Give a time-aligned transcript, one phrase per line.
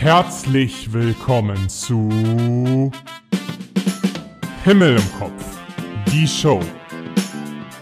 [0.00, 2.90] Herzlich willkommen zu
[4.64, 5.58] Himmel im Kopf,
[6.10, 6.62] die Show.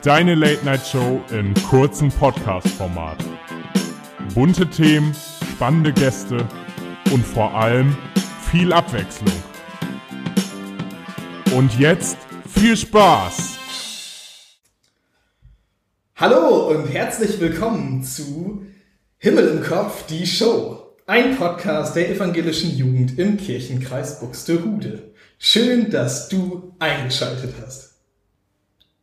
[0.03, 3.19] Deine Late-Night-Show im kurzen Podcast-Format.
[4.35, 5.15] Bunte Themen,
[5.55, 6.39] spannende Gäste
[7.13, 7.97] und vor allem
[8.51, 9.41] viel Abwechslung.
[11.57, 12.17] Und jetzt
[12.49, 13.59] viel Spaß!
[16.17, 18.67] Hallo und herzlich willkommen zu
[19.19, 20.78] Himmel im Kopf, die Show.
[21.11, 25.05] Ein Podcast der evangelischen Jugend im Kirchenkreis Buxtehude.
[25.39, 27.95] Schön, dass du eingeschaltet hast.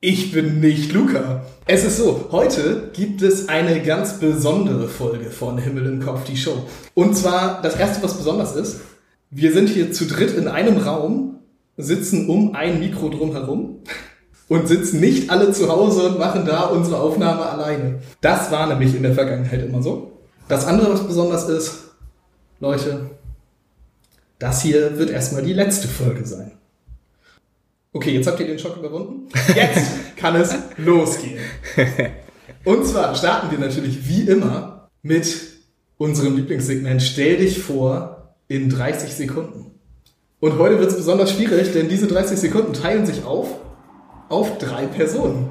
[0.01, 1.47] Ich bin nicht Luca.
[1.65, 6.37] Es ist so, heute gibt es eine ganz besondere Folge von Himmel im Kopf, die
[6.37, 6.67] Show.
[6.93, 8.81] Und zwar, das erste, was besonders ist,
[9.31, 11.39] wir sind hier zu dritt in einem Raum,
[11.75, 13.79] sitzen um ein Mikro drumherum
[14.47, 18.01] und sitzen nicht alle zu Hause und machen da unsere Aufnahme alleine.
[18.21, 20.11] Das war nämlich in der Vergangenheit immer so.
[20.47, 21.84] Das andere, was besonders ist,
[22.59, 23.11] Leute,
[24.39, 26.51] das hier wird erstmal die letzte Folge sein.
[27.93, 29.29] Okay, jetzt habt ihr den Schock überwunden.
[29.55, 31.39] Jetzt kann es losgehen.
[32.65, 35.33] Und zwar starten wir natürlich wie immer mit
[35.97, 39.71] unserem Lieblingssegment Stell dich vor in 30 Sekunden.
[40.39, 43.47] Und heute wird es besonders schwierig, denn diese 30 Sekunden teilen sich auf
[44.29, 45.49] auf drei Personen.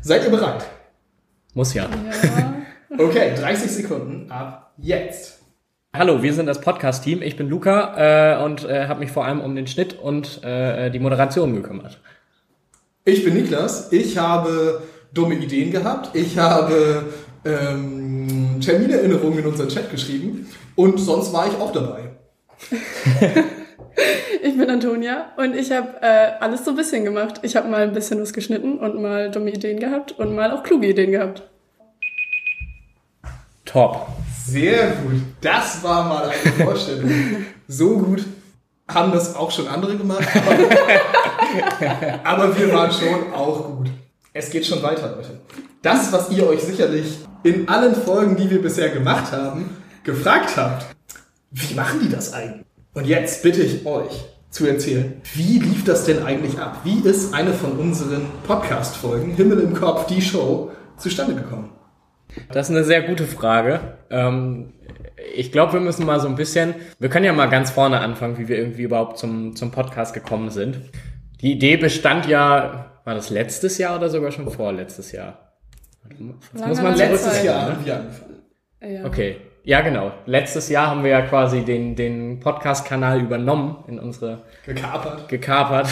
[0.00, 0.64] Seid ihr bereit?
[1.54, 1.88] Muss ja.
[1.88, 2.54] ja.
[2.98, 5.41] Okay, 30 Sekunden ab jetzt.
[5.94, 7.20] Hallo, wir sind das Podcast-Team.
[7.20, 10.90] Ich bin Luca äh, und äh, habe mich vor allem um den Schnitt und äh,
[10.90, 12.00] die Moderation gekümmert.
[13.04, 13.92] Ich bin Niklas.
[13.92, 14.80] Ich habe
[15.12, 16.16] dumme Ideen gehabt.
[16.16, 17.12] Ich habe
[17.44, 20.48] ähm, Terminerinnerungen in unseren Chat geschrieben.
[20.76, 22.12] Und sonst war ich auch dabei.
[24.42, 27.40] ich bin Antonia und ich habe äh, alles so ein bisschen gemacht.
[27.42, 30.62] Ich habe mal ein bisschen was geschnitten und mal dumme Ideen gehabt und mal auch
[30.62, 31.42] kluge Ideen gehabt.
[33.66, 34.06] Top.
[34.46, 35.22] Sehr gut.
[35.40, 37.10] Das war mal eine Vorstellung.
[37.68, 38.24] so gut
[38.88, 40.26] haben das auch schon andere gemacht.
[42.24, 43.90] Aber, wir waren schon auch gut.
[44.32, 45.40] Es geht schon weiter, Leute.
[45.82, 50.86] Das, was ihr euch sicherlich in allen Folgen, die wir bisher gemacht haben, gefragt habt.
[51.50, 52.66] Wie machen die das eigentlich?
[52.94, 56.80] Und jetzt bitte ich euch zu erzählen, wie lief das denn eigentlich ab?
[56.84, 61.70] Wie ist eine von unseren Podcast-Folgen, Himmel im Kopf, die Show, zustande gekommen?
[62.52, 63.80] Das ist eine sehr gute Frage.
[64.10, 64.72] Ähm,
[65.34, 68.38] ich glaube, wir müssen mal so ein bisschen, wir können ja mal ganz vorne anfangen,
[68.38, 70.80] wie wir irgendwie überhaupt zum, zum Podcast gekommen sind.
[71.40, 75.52] Die Idee bestand ja, war das letztes Jahr oder sogar schon vorletztes Jahr?
[76.52, 77.76] Das muss man letztes Jahr ne?
[77.76, 78.42] angefangen.
[78.80, 79.04] Ja.
[79.04, 79.36] Okay.
[79.64, 80.10] Ja, genau.
[80.26, 84.42] Letztes Jahr haben wir ja quasi den, den Podcast-Kanal übernommen in unsere...
[84.66, 85.28] Gekapert.
[85.28, 85.88] Gekapert.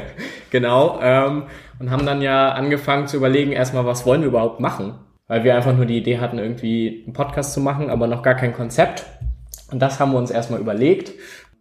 [0.50, 0.98] genau.
[1.00, 1.44] Ähm,
[1.78, 4.94] und haben dann ja angefangen zu überlegen, erstmal, was wollen wir überhaupt machen?
[5.32, 8.34] Weil wir einfach nur die Idee hatten, irgendwie einen Podcast zu machen, aber noch gar
[8.34, 9.06] kein Konzept.
[9.70, 11.12] Und das haben wir uns erstmal überlegt.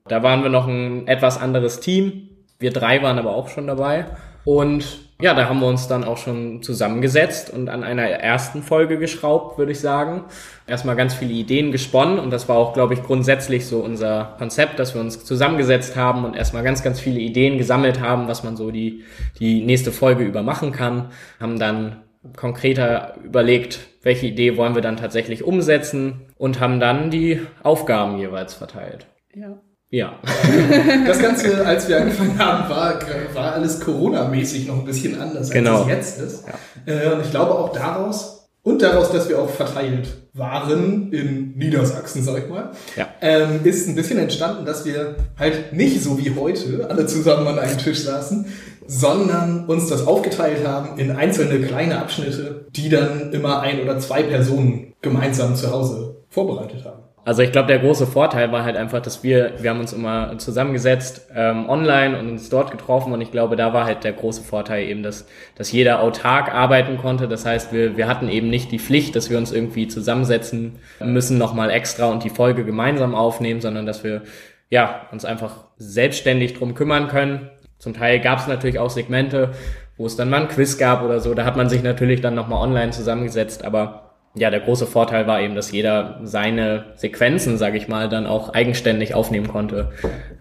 [0.09, 2.31] Da waren wir noch ein etwas anderes Team.
[2.59, 4.07] Wir drei waren aber auch schon dabei.
[4.43, 8.99] Und ja, da haben wir uns dann auch schon zusammengesetzt und an einer ersten Folge
[8.99, 10.25] geschraubt, würde ich sagen.
[10.67, 14.79] Erstmal ganz viele Ideen gesponnen und das war auch, glaube ich, grundsätzlich so unser Konzept,
[14.79, 18.57] dass wir uns zusammengesetzt haben und erstmal ganz, ganz viele Ideen gesammelt haben, was man
[18.57, 19.05] so die,
[19.39, 21.11] die nächste Folge über machen kann.
[21.39, 22.01] Haben dann
[22.35, 28.53] konkreter überlegt, welche Idee wollen wir dann tatsächlich umsetzen und haben dann die Aufgaben jeweils
[28.53, 29.07] verteilt.
[29.33, 29.57] Ja.
[29.89, 30.19] Ja.
[31.05, 32.99] Das Ganze, als wir angefangen haben, war,
[33.33, 35.81] war alles Corona-mäßig noch ein bisschen anders, als genau.
[35.81, 36.45] es jetzt ist.
[36.85, 37.11] Ja.
[37.11, 42.37] Und ich glaube auch daraus und daraus, dass wir auch verteilt waren in Niedersachsen, sag
[42.43, 43.07] ich mal, ja.
[43.19, 47.59] ähm, ist ein bisschen entstanden, dass wir halt nicht so wie heute alle zusammen an
[47.59, 48.45] einem Tisch saßen,
[48.87, 54.23] sondern uns das aufgeteilt haben in einzelne kleine Abschnitte, die dann immer ein oder zwei
[54.23, 57.03] Personen gemeinsam zu Hause vorbereitet haben.
[57.23, 60.39] Also ich glaube, der große Vorteil war halt einfach, dass wir, wir haben uns immer
[60.39, 64.41] zusammengesetzt ähm, online und uns dort getroffen und ich glaube, da war halt der große
[64.41, 67.27] Vorteil eben, dass, dass jeder autark arbeiten konnte.
[67.27, 71.37] Das heißt, wir, wir hatten eben nicht die Pflicht, dass wir uns irgendwie zusammensetzen müssen,
[71.37, 74.23] nochmal extra und die Folge gemeinsam aufnehmen, sondern dass wir
[74.72, 77.51] ja uns einfach selbstständig drum kümmern können,
[77.81, 79.53] zum Teil gab es natürlich auch Segmente,
[79.97, 81.33] wo es dann mal ein Quiz gab oder so.
[81.33, 83.66] Da hat man sich natürlich dann nochmal online zusammengesetzt.
[83.66, 88.28] Aber ja, der große Vorteil war eben, dass jeder seine Sequenzen, sage ich mal, dann
[88.28, 89.89] auch eigenständig aufnehmen konnte,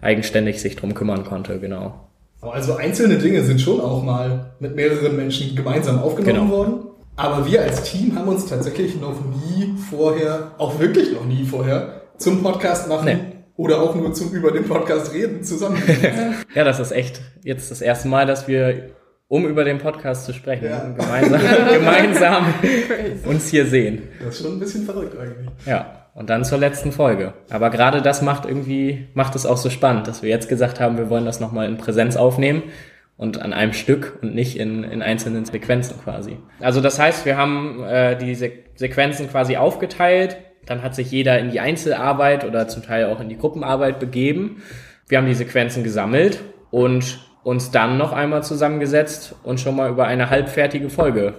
[0.01, 2.09] eigenständig sich drum kümmern konnte, genau.
[2.41, 6.57] Also einzelne Dinge sind schon auch mal mit mehreren Menschen gemeinsam aufgenommen genau.
[6.57, 6.73] worden.
[7.15, 12.01] Aber wir als Team haben uns tatsächlich noch nie vorher, auch wirklich noch nie vorher,
[12.17, 15.81] zum Podcast machen nee oder auch nur zum über den Podcast reden zusammen.
[16.55, 18.89] ja, das ist echt jetzt das erste Mal, dass wir
[19.27, 20.65] um über den Podcast zu sprechen.
[20.65, 20.89] Ja.
[20.89, 22.53] Gemeinsam, gemeinsam
[23.25, 24.09] uns hier sehen.
[24.19, 25.47] Das ist schon ein bisschen verrückt eigentlich.
[25.65, 27.33] Ja, und dann zur letzten Folge.
[27.49, 30.97] Aber gerade das macht irgendwie, macht es auch so spannend, dass wir jetzt gesagt haben,
[30.97, 32.63] wir wollen das nochmal in Präsenz aufnehmen
[33.15, 36.37] und an einem Stück und nicht in, in einzelnen Sequenzen quasi.
[36.59, 41.39] Also das heißt, wir haben äh, die Se Sequenzen quasi aufgeteilt, dann hat sich jeder
[41.39, 44.61] in die Einzelarbeit oder zum Teil auch in die Gruppenarbeit begeben.
[45.07, 50.05] Wir haben die Sequenzen gesammelt und uns dann noch einmal zusammengesetzt und schon mal über
[50.05, 51.33] eine halbfertige Folge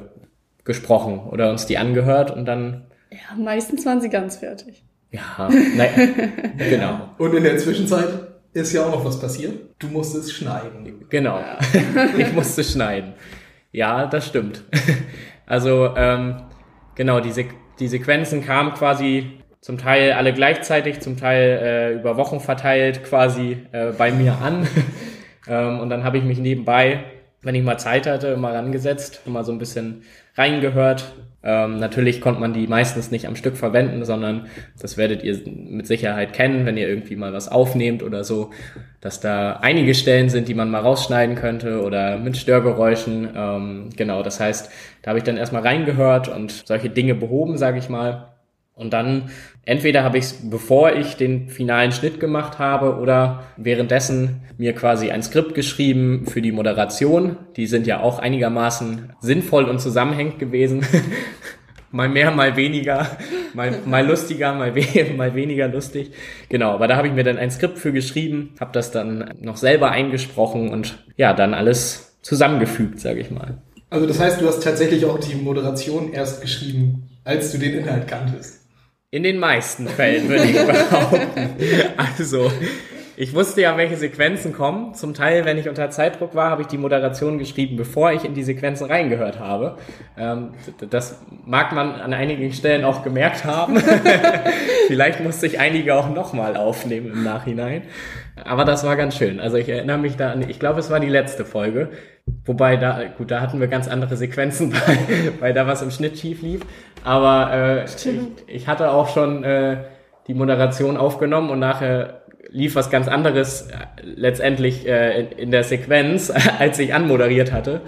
[0.65, 4.83] gesprochen oder uns die angehört und dann Ja, meistens waren sie ganz fertig.
[5.11, 6.09] ja, naja,
[6.59, 8.09] genau, Und in der Zwischenzeit
[8.53, 9.53] ist ja auch noch was passiert.
[9.79, 11.07] Du musst es schneiden.
[11.09, 11.41] genau.
[12.19, 13.15] ich musste schneiden.
[13.73, 14.63] Ja, das stimmt.
[15.47, 16.43] Also, ähm,
[16.95, 17.47] genau, die, Se
[17.79, 23.59] die Sequenzen kamen quasi zum Teil alle gleichzeitig, zum Teil äh, über Wochen verteilt quasi
[23.73, 24.67] äh, bei mir an.
[25.49, 27.05] ähm, und dann habe ich mich nebenbei,
[27.43, 30.03] wenn ich mal Zeit hatte, immer rangesetzt, immer so ein bisschen
[30.37, 31.13] reingehört.
[31.43, 34.47] Ähm, natürlich konnte man die meistens nicht am Stück verwenden, sondern
[34.81, 38.51] das werdet ihr mit Sicherheit kennen, wenn ihr irgendwie mal was aufnehmt oder so,
[39.01, 43.29] dass da einige Stellen sind, die man mal rausschneiden könnte oder mit Störgeräuschen.
[43.35, 44.71] Ähm, genau, das heißt,
[45.03, 48.29] da habe ich dann erstmal reingehört und solche Dinge behoben, sage ich mal.
[48.75, 49.31] Und dann
[49.65, 55.11] entweder habe ich es, bevor ich den finalen Schnitt gemacht habe, oder währenddessen mir quasi
[55.11, 57.37] ein Skript geschrieben für die Moderation.
[57.57, 60.87] Die sind ja auch einigermaßen sinnvoll und zusammenhängend gewesen.
[61.93, 63.07] mal mehr, mal weniger,
[63.55, 66.13] mal, mal lustiger, mal, we mal weniger lustig.
[66.49, 69.57] Genau, aber da habe ich mir dann ein Skript für geschrieben, habe das dann noch
[69.57, 73.59] selber eingesprochen und ja, dann alles zusammengefügt, sage ich mal.
[73.91, 78.09] Also das heißt, du hast tatsächlich auch die Moderation erst geschrieben, als du den Inhalt
[78.09, 78.62] kanntest.
[79.15, 81.51] In den meisten Fällen würde ich behaupten.
[81.99, 82.51] Also,
[83.15, 84.95] ich wusste ja, welche Sequenzen kommen.
[84.95, 88.33] Zum Teil, wenn ich unter Zeitdruck war, habe ich die Moderation geschrieben, bevor ich in
[88.33, 89.77] die Sequenzen reingehört habe.
[90.17, 90.53] Ähm,
[90.89, 93.77] das mag man an einigen Stellen auch gemerkt haben.
[94.87, 97.83] Vielleicht musste ich einige auch nochmal aufnehmen im Nachhinein.
[98.43, 99.41] Aber das war ganz schön.
[99.41, 101.91] Also ich erinnere mich da an, ich glaube, es war die letzte Folge.
[102.47, 106.19] Wobei da, gut, da hatten wir ganz andere Sequenzen, weil, weil da was im Schnitt
[106.19, 106.63] schief lief.
[107.05, 108.09] Aber äh, ich,
[108.47, 109.79] ich hatte auch schon äh,
[110.27, 115.65] die Moderation aufgenommen und nachher lief was ganz anderes äh, letztendlich äh, in, in der
[115.65, 117.81] Sequenz, als ich anmoderiert hatte.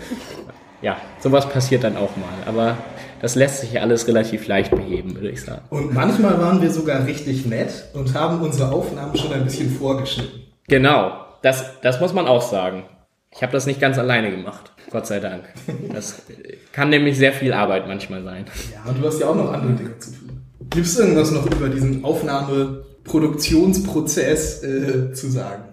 [0.83, 2.35] Ja, sowas passiert dann auch mal.
[2.47, 2.77] Aber
[3.21, 5.63] das lässt sich ja alles relativ leicht beheben, würde ich sagen.
[5.71, 10.43] Und manchmal waren wir sogar richtig nett und haben unsere Aufnahmen schon ein bisschen vorgeschnitten.
[10.69, 11.13] Genau,
[11.43, 12.85] das, das muss man auch sagen.
[13.35, 15.43] Ich habe das nicht ganz alleine gemacht, Gott sei Dank.
[15.93, 16.23] Das
[16.73, 18.45] kann nämlich sehr viel Arbeit manchmal sein.
[18.73, 20.41] Ja, und du hast ja auch noch andere Dinge zu tun.
[20.71, 25.65] Gibt es irgendwas noch über diesen Aufnahmeproduktionsprozess äh, zu sagen?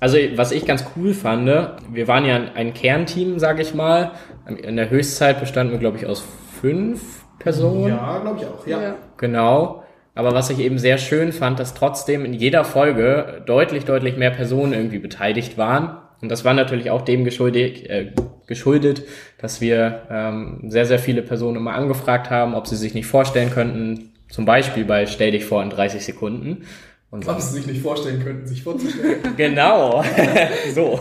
[0.00, 1.46] Also was ich ganz cool fand,
[1.92, 4.12] wir waren ja ein Kernteam, sage ich mal.
[4.46, 6.24] In der Höchstzeit bestanden wir, glaube ich, aus
[6.60, 7.88] fünf Personen.
[7.88, 8.66] Ja, glaube ich auch.
[8.66, 8.82] Ja.
[8.82, 8.94] Ja.
[9.16, 9.84] Genau.
[10.14, 14.30] Aber was ich eben sehr schön fand, dass trotzdem in jeder Folge deutlich, deutlich mehr
[14.30, 15.98] Personen irgendwie beteiligt waren.
[16.20, 18.12] Und das war natürlich auch dem geschuldet, äh,
[18.46, 19.04] geschuldet
[19.38, 23.50] dass wir ähm, sehr, sehr viele Personen immer angefragt haben, ob sie sich nicht vorstellen
[23.50, 26.64] könnten, zum Beispiel bei Stell dich vor in 30 Sekunden.
[27.10, 29.18] Und Ob sie sich nicht vorstellen könnten, sich vorzustellen.
[29.36, 30.04] Genau.
[30.74, 31.00] so.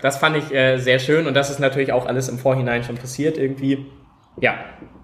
[0.00, 2.96] Das fand ich äh, sehr schön und das ist natürlich auch alles im Vorhinein schon
[2.96, 3.84] passiert irgendwie.
[4.40, 4.54] Ja,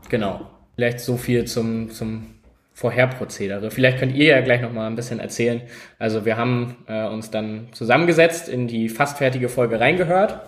[0.09, 0.51] genau.
[0.77, 2.35] Vielleicht so viel zum, zum
[2.75, 3.71] Vorherprozedere.
[3.71, 5.61] Vielleicht könnt ihr ja gleich noch mal ein bisschen erzählen.
[5.99, 10.41] Also wir haben äh, uns dann zusammengesetzt, in die fast fertige Folge reingehört.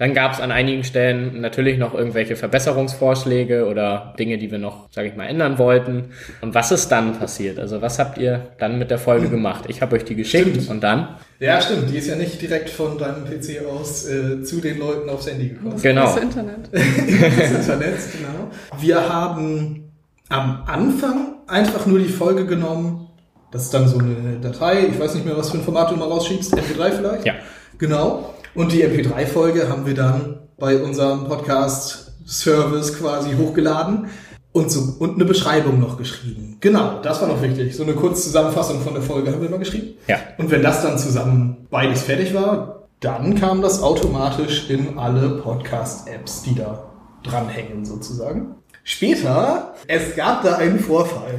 [0.00, 4.88] Dann gab es an einigen Stellen natürlich noch irgendwelche Verbesserungsvorschläge oder Dinge, die wir noch,
[4.90, 6.12] sage ich mal, ändern wollten.
[6.40, 7.58] Und was ist dann passiert?
[7.58, 9.66] Also was habt ihr dann mit der Folge gemacht?
[9.68, 10.70] Ich habe euch die geschickt Stimmt.
[10.70, 11.16] und dann?
[11.38, 11.90] Ja, stimmt.
[11.90, 15.50] Die ist ja nicht direkt von deinem PC aus äh, zu den Leuten aufs Handy
[15.50, 15.78] gekommen.
[15.82, 16.04] Genau.
[16.04, 16.70] Das Internet.
[16.72, 18.50] Das Internet, genau.
[18.80, 19.92] Wir haben
[20.30, 23.08] am Anfang einfach nur die Folge genommen.
[23.50, 24.86] Das ist dann so eine Datei.
[24.86, 26.54] Ich weiß nicht mehr, was für ein Format du mal rausschiebst.
[26.54, 27.26] MP3 vielleicht?
[27.26, 27.34] Ja.
[27.78, 28.34] Genau.
[28.54, 34.08] Und die MP3-Folge haben wir dann bei unserem Podcast-Service quasi hochgeladen
[34.52, 36.56] und, so, und eine Beschreibung noch geschrieben.
[36.60, 37.74] Genau, das war noch wichtig.
[37.76, 39.94] So eine kurze Zusammenfassung von der Folge haben wir mal geschrieben.
[40.08, 40.18] Ja.
[40.38, 46.42] Und wenn das dann zusammen beides fertig war, dann kam das automatisch in alle Podcast-Apps,
[46.42, 46.90] die da
[47.22, 48.56] dranhängen sozusagen.
[48.90, 51.34] Später, es gab da einen Vorfall.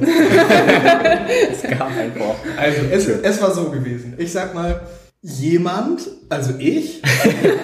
[1.52, 2.38] Es gab ein Wort.
[2.56, 4.14] Also es, es war so gewesen.
[4.16, 4.80] Ich sag mal,
[5.20, 7.02] jemand, also ich,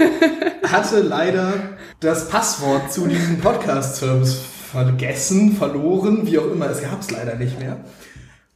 [0.63, 1.55] hatte leider
[2.01, 4.39] das Passwort zu diesem Podcast-Service
[4.71, 6.69] vergessen, verloren, wie auch immer.
[6.69, 7.79] Es gab es leider nicht mehr.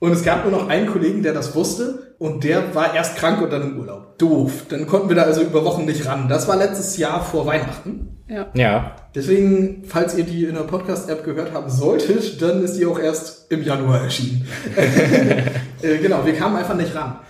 [0.02, 3.40] Und es gab nur noch einen Kollegen, der das wusste und der war erst krank
[3.40, 4.18] und dann im Urlaub.
[4.18, 4.64] Doof.
[4.68, 6.28] Dann konnten wir da also über Wochen nicht ran.
[6.28, 8.20] Das war letztes Jahr vor Weihnachten.
[8.26, 8.48] Ja.
[8.54, 8.96] Ja.
[9.14, 13.52] Deswegen, falls ihr die in der Podcast-App gehört haben solltet, dann ist die auch erst
[13.52, 14.44] im Januar erschienen.
[15.82, 17.20] äh, genau, wir kamen einfach nicht ran.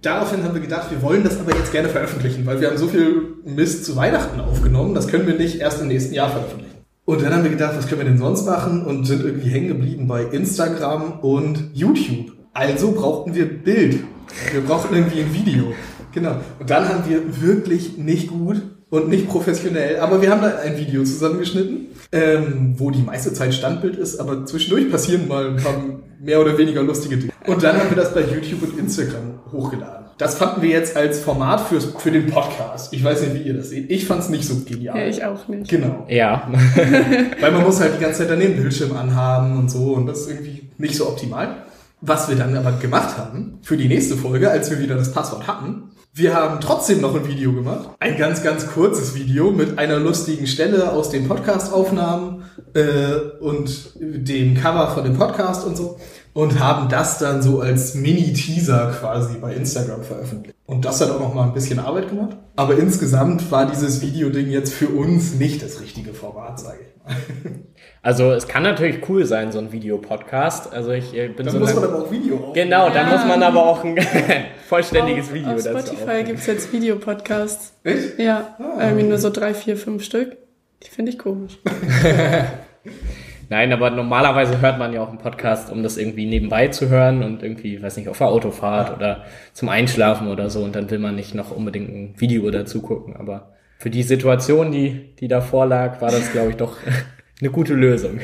[0.00, 2.88] Daraufhin haben wir gedacht, wir wollen das aber jetzt gerne veröffentlichen, weil wir haben so
[2.88, 6.71] viel Mist zu Weihnachten aufgenommen, das können wir nicht erst im nächsten Jahr veröffentlichen.
[7.04, 9.68] Und dann haben wir gedacht, was können wir denn sonst machen und sind irgendwie hängen
[9.68, 12.32] geblieben bei Instagram und YouTube.
[12.54, 14.04] Also brauchten wir Bild.
[14.52, 15.72] Wir brauchten irgendwie ein Video.
[16.12, 16.36] Genau.
[16.60, 20.76] Und dann haben wir wirklich nicht gut und nicht professionell, aber wir haben da ein
[20.76, 25.82] Video zusammengeschnitten, ähm, wo die meiste Zeit Standbild ist, aber zwischendurch passieren mal ein paar
[26.20, 27.32] mehr oder weniger lustige Dinge.
[27.46, 30.01] Und dann haben wir das bei YouTube und Instagram hochgeladen.
[30.18, 32.92] Das fanden wir jetzt als Format fürs, für den Podcast.
[32.92, 33.90] Ich weiß nicht, wie ihr das seht.
[33.90, 34.98] Ich fand es nicht so genial.
[34.98, 35.68] ja, ich auch nicht.
[35.68, 36.06] Genau.
[36.08, 36.50] Ja.
[37.40, 40.22] Weil man muss halt die ganze Zeit dann den Bildschirm anhaben und so und das
[40.22, 41.56] ist irgendwie nicht so optimal.
[42.00, 45.46] Was wir dann aber gemacht haben für die nächste Folge, als wir wieder das Passwort
[45.46, 47.88] hatten, wir haben trotzdem noch ein Video gemacht.
[47.98, 52.42] Ein ganz, ganz kurzes Video mit einer lustigen Stelle aus den Podcast-Aufnahmen
[52.74, 55.98] äh, und dem Cover von dem Podcast und so.
[56.34, 60.56] Und haben das dann so als Mini-Teaser quasi bei Instagram veröffentlicht.
[60.64, 62.36] Und das hat auch noch mal ein bisschen Arbeit gemacht.
[62.56, 67.16] Aber insgesamt war dieses Videoding jetzt für uns nicht das richtige Format, sage ich mal.
[68.04, 70.72] Also es kann natürlich cool sein, so ein Videopodcast.
[70.72, 72.54] Also ich äh, bin Dann so muss lang- man aber auch Video aufnehmen.
[72.54, 73.12] Genau, dann Ja.
[73.16, 73.96] muss man aber auch ein
[74.68, 76.26] vollständiges Auf- Video Auf dazu Spotify aufnehmen.
[76.26, 77.72] gibt's jetzt Videopodcasts.
[77.84, 78.18] Echt?
[78.18, 79.08] Ja, Ah, irgendwie okay.
[79.10, 80.36] nur so drei, vier, fünf Stück.
[80.82, 81.60] Die finde ich komisch.
[83.52, 87.22] Nein, aber normalerweise hört man ja auch einen Podcast, um das irgendwie nebenbei zu hören
[87.22, 90.98] und irgendwie, weiß nicht, auf der Autofahrt oder zum Einschlafen oder so und dann will
[90.98, 93.14] man nicht noch unbedingt ein Video dazu gucken.
[93.14, 96.78] Aber für die Situation, die, die davor lag, war das, glaube ich, doch
[97.42, 98.20] eine gute Lösung.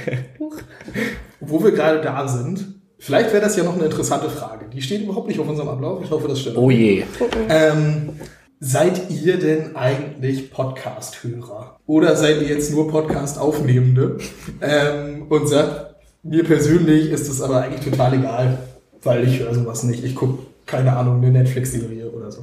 [1.40, 2.64] Wo wir gerade da sind,
[2.99, 4.64] vielleicht wäre das ja noch eine interessante Frage.
[4.73, 6.02] Die steht überhaupt nicht auf unserem Ablauf.
[6.02, 6.56] Ich hoffe, das stimmt.
[6.56, 7.04] Oh je.
[7.50, 8.14] Ähm,
[8.61, 11.79] seid ihr denn eigentlich Podcast-Hörer?
[11.87, 14.19] Oder seid ihr jetzt nur Podcast-Aufnehmende?
[14.61, 18.59] ähm, und sagt, mir persönlich ist es aber eigentlich total egal,
[19.03, 20.05] weil ich höre sowas nicht.
[20.05, 22.43] Ich gucke, keine Ahnung, eine Netflix-Serie oder so.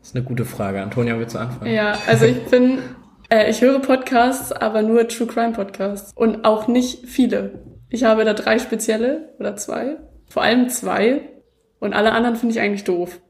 [0.00, 0.82] Das ist eine gute Frage.
[0.82, 1.72] Antonia, willst du anfangen?
[1.72, 2.78] Ja, also ich bin,
[3.30, 6.12] äh, ich höre Podcasts, aber nur True Crime Podcasts.
[6.14, 7.62] Und auch nicht viele.
[7.88, 9.96] Ich habe da drei spezielle oder zwei.
[10.28, 11.22] Vor allem zwei.
[11.78, 13.20] Und alle anderen finde ich eigentlich doof.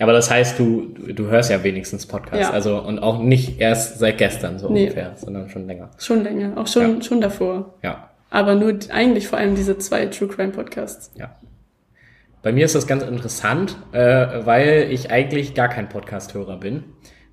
[0.00, 2.48] Aber das heißt, du, du, hörst ja wenigstens Podcasts.
[2.48, 2.50] Ja.
[2.50, 4.84] Also, und auch nicht erst seit gestern so Nee.
[4.84, 5.90] ungefähr, sondern schon länger.
[5.98, 7.02] Schon länger, auch schon, Ja.
[7.02, 7.74] schon davor.
[7.82, 8.08] Ja.
[8.30, 11.12] Aber nur eigentlich vor allem diese zwei True Crime Podcasts.
[11.18, 11.36] Ja.
[12.42, 14.00] Bei mir ist das ganz interessant, äh,
[14.46, 16.84] weil ich eigentlich gar kein Podcast-Hörer bin.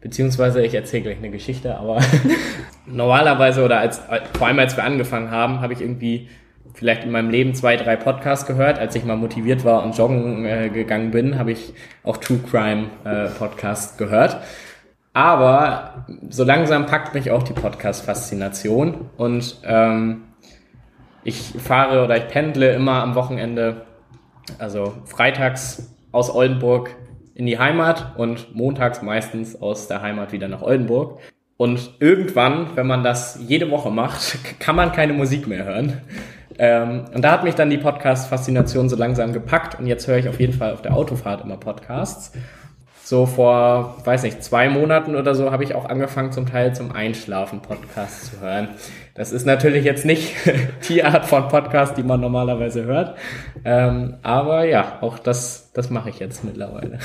[0.01, 2.01] Beziehungsweise ich erzähle gleich eine Geschichte, aber
[2.85, 4.01] normalerweise oder als,
[4.37, 6.27] vor allem als wir angefangen haben, habe ich irgendwie
[6.73, 8.79] vielleicht in meinem Leben zwei, drei Podcasts gehört.
[8.79, 12.89] Als ich mal motiviert war und joggen äh, gegangen bin, habe ich auch True Crime
[13.03, 14.41] äh, Podcast gehört.
[15.13, 20.25] Aber so langsam packt mich auch die Podcast-Faszination und ähm,
[21.23, 23.87] ich fahre oder ich pendle immer am Wochenende,
[24.59, 26.95] also freitags aus Oldenburg
[27.33, 31.19] in die Heimat und montags meistens aus der Heimat wieder nach Oldenburg.
[31.57, 36.01] Und irgendwann, wenn man das jede Woche macht, kann man keine Musik mehr hören.
[36.59, 40.27] Ähm, und da hat mich dann die Podcast-Faszination so langsam gepackt und jetzt höre ich
[40.27, 42.31] auf jeden Fall auf der Autofahrt immer Podcasts.
[43.03, 46.91] So vor, weiß nicht, zwei Monaten oder so habe ich auch angefangen, zum Teil zum
[46.91, 48.67] Einschlafen Podcasts zu hören.
[49.15, 50.35] Das ist natürlich jetzt nicht
[50.89, 53.17] die Art von Podcast, die man normalerweise hört.
[53.63, 56.99] Ähm, aber ja, auch das, das mache ich jetzt mittlerweile.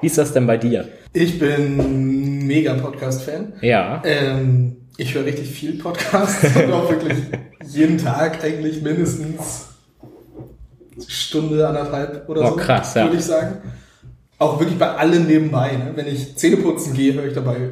[0.00, 0.86] Wie ist das denn bei dir?
[1.12, 3.54] Ich bin mega Podcast-Fan.
[3.62, 4.02] Ja.
[4.04, 7.18] Ähm, ich höre richtig viel Podcasts und auch wirklich
[7.66, 9.66] jeden Tag eigentlich mindestens
[11.06, 12.56] Stunde, anderthalb oder Oh, so.
[12.56, 13.04] krass, ja.
[13.04, 13.56] Würde ich sagen.
[14.38, 15.72] Auch wirklich bei allem nebenbei.
[15.72, 15.92] Ne?
[15.94, 17.70] Wenn ich Zähne putzen gehe, höre ich dabei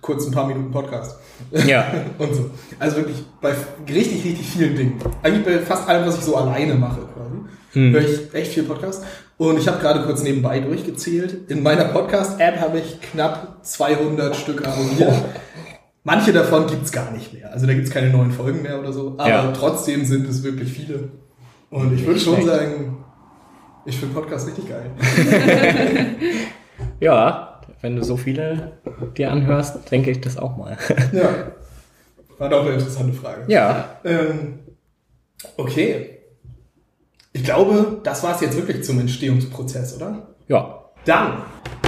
[0.00, 1.16] kurz ein paar Minuten Podcast.
[1.66, 1.86] Ja.
[2.18, 2.50] und so.
[2.78, 3.54] Also wirklich bei
[3.88, 5.00] richtig, richtig vielen Dingen.
[5.22, 9.02] Eigentlich bei fast allem, was ich so alleine mache quasi, höre ich echt viel Podcast.
[9.38, 11.48] Und ich habe gerade kurz nebenbei durchgezählt.
[11.50, 15.14] In meiner Podcast-App habe ich knapp 200 Stück abonniert.
[16.04, 17.52] Manche davon gibt's gar nicht mehr.
[17.52, 19.14] Also da gibt's keine neuen Folgen mehr oder so.
[19.18, 19.52] Aber Ja.
[19.52, 21.10] trotzdem sind es wirklich viele.
[21.70, 22.48] Und ich würde schon schlecht.
[22.48, 23.04] sagen,
[23.84, 24.90] ich finde Podcast richtig geil.
[27.00, 28.72] Ja, wenn du so viele
[29.16, 30.76] dir anhörst, denke ich das auch mal.
[31.12, 31.28] ja.
[32.38, 33.44] War doch eine interessante Frage.
[33.48, 33.96] Ja.
[34.04, 34.60] Ähm,
[35.56, 36.18] okay.
[37.32, 40.28] Ich glaube, das war es jetzt wirklich zum Entstehungsprozess, oder?
[40.48, 40.84] Ja.
[41.04, 41.42] Dann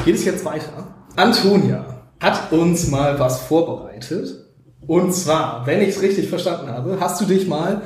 [0.05, 0.95] geht es jetzt weiter.
[1.17, 4.47] Antonia hat uns mal was vorbereitet.
[4.87, 7.83] Und zwar, wenn ich es richtig verstanden habe, hast du dich mal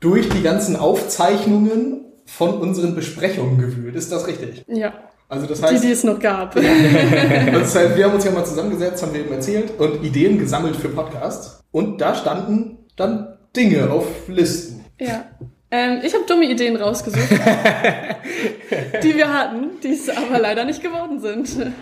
[0.00, 3.94] durch die ganzen Aufzeichnungen von unseren Besprechungen gewühlt.
[3.94, 4.64] Ist das richtig?
[4.68, 4.92] Ja,
[5.28, 6.54] Also das die, heißt, die es noch gab.
[6.54, 10.76] das heißt, wir haben uns ja mal zusammengesetzt, haben wir eben erzählt und Ideen gesammelt
[10.76, 11.62] für Podcasts.
[11.72, 14.84] Und da standen dann Dinge auf Listen.
[15.00, 15.24] Ja.
[15.70, 17.30] Ähm, ich habe dumme Ideen rausgesucht,
[19.02, 21.72] die wir hatten, die es aber leider nicht geworden sind.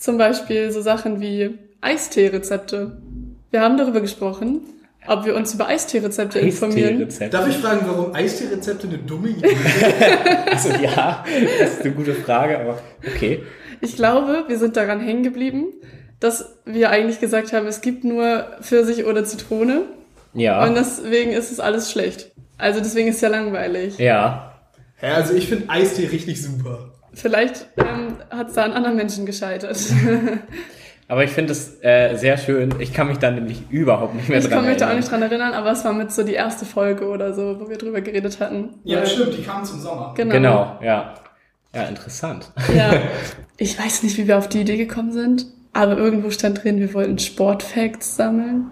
[0.00, 2.96] Zum Beispiel so Sachen wie Eistee-Rezepte.
[3.50, 4.62] Wir haben darüber gesprochen,
[5.06, 6.94] ob wir uns über Eistee-Rezepte informieren.
[7.02, 7.34] Eistee-Rezept.
[7.34, 9.58] Darf ich fragen, warum Eistee-Rezepte eine dumme Idee sind?
[10.52, 11.24] Also ja,
[11.60, 13.42] das ist eine gute Frage, aber okay.
[13.82, 15.66] Ich glaube, wir sind daran hängen geblieben,
[16.18, 19.82] dass wir eigentlich gesagt haben, es gibt nur Pfirsich oder Zitrone
[20.34, 20.64] Ja.
[20.66, 22.32] und deswegen ist es alles schlecht.
[22.58, 23.98] Also deswegen ist es ja langweilig.
[23.98, 24.46] ja.
[25.02, 26.90] Ja, also ich finde Eistee richtig super.
[27.12, 29.78] Vielleicht ähm, hat es da an anderen Menschen gescheitert.
[31.08, 32.72] Aber ich finde es äh, sehr schön.
[32.78, 35.00] Ich kann mich da nämlich überhaupt nicht mehr Ich dran kann mich da auch erinnern.
[35.00, 37.78] nicht dran erinnern, aber es war mit so die erste Folge oder so, wo wir
[37.78, 38.74] drüber geredet hatten.
[38.84, 40.14] Ja, Weil- stimmt, die kamen zum Sommer.
[40.16, 40.32] Genau.
[40.32, 41.14] Genau, ja.
[41.74, 42.52] Ja, interessant.
[42.74, 42.92] Ja.
[43.62, 46.94] Ich weiß nicht, wie wir auf die Idee gekommen sind, aber irgendwo stand drin, wir
[46.94, 48.70] wollten Sportfacts sammeln.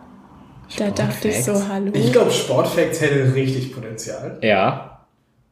[0.79, 1.91] Da dachte ich so, hallo.
[1.93, 4.39] Ich glaube, Sportfacts hätte richtig Potenzial.
[4.43, 4.98] Ja.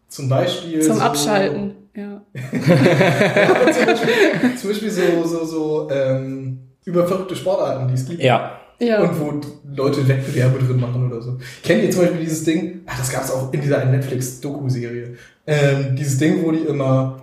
[0.09, 0.81] Zum Beispiel.
[0.81, 1.75] Zum so, Abschalten.
[1.95, 2.23] Ja.
[2.35, 8.23] Ja, zum Beispiel, zum Beispiel so, so, so ähm, über verrückte Sportarten, die es gibt.
[8.23, 8.61] Ja.
[8.79, 9.03] Ja.
[9.03, 9.41] Und wo
[9.75, 11.39] Leute Wettbewerbe drin machen oder so.
[11.63, 12.83] Kennt ihr zum Beispiel dieses Ding?
[12.87, 15.15] Ach, das gab es auch in dieser Netflix-Doku-Serie.
[15.47, 17.23] Ähm, dieses Ding, wo die immer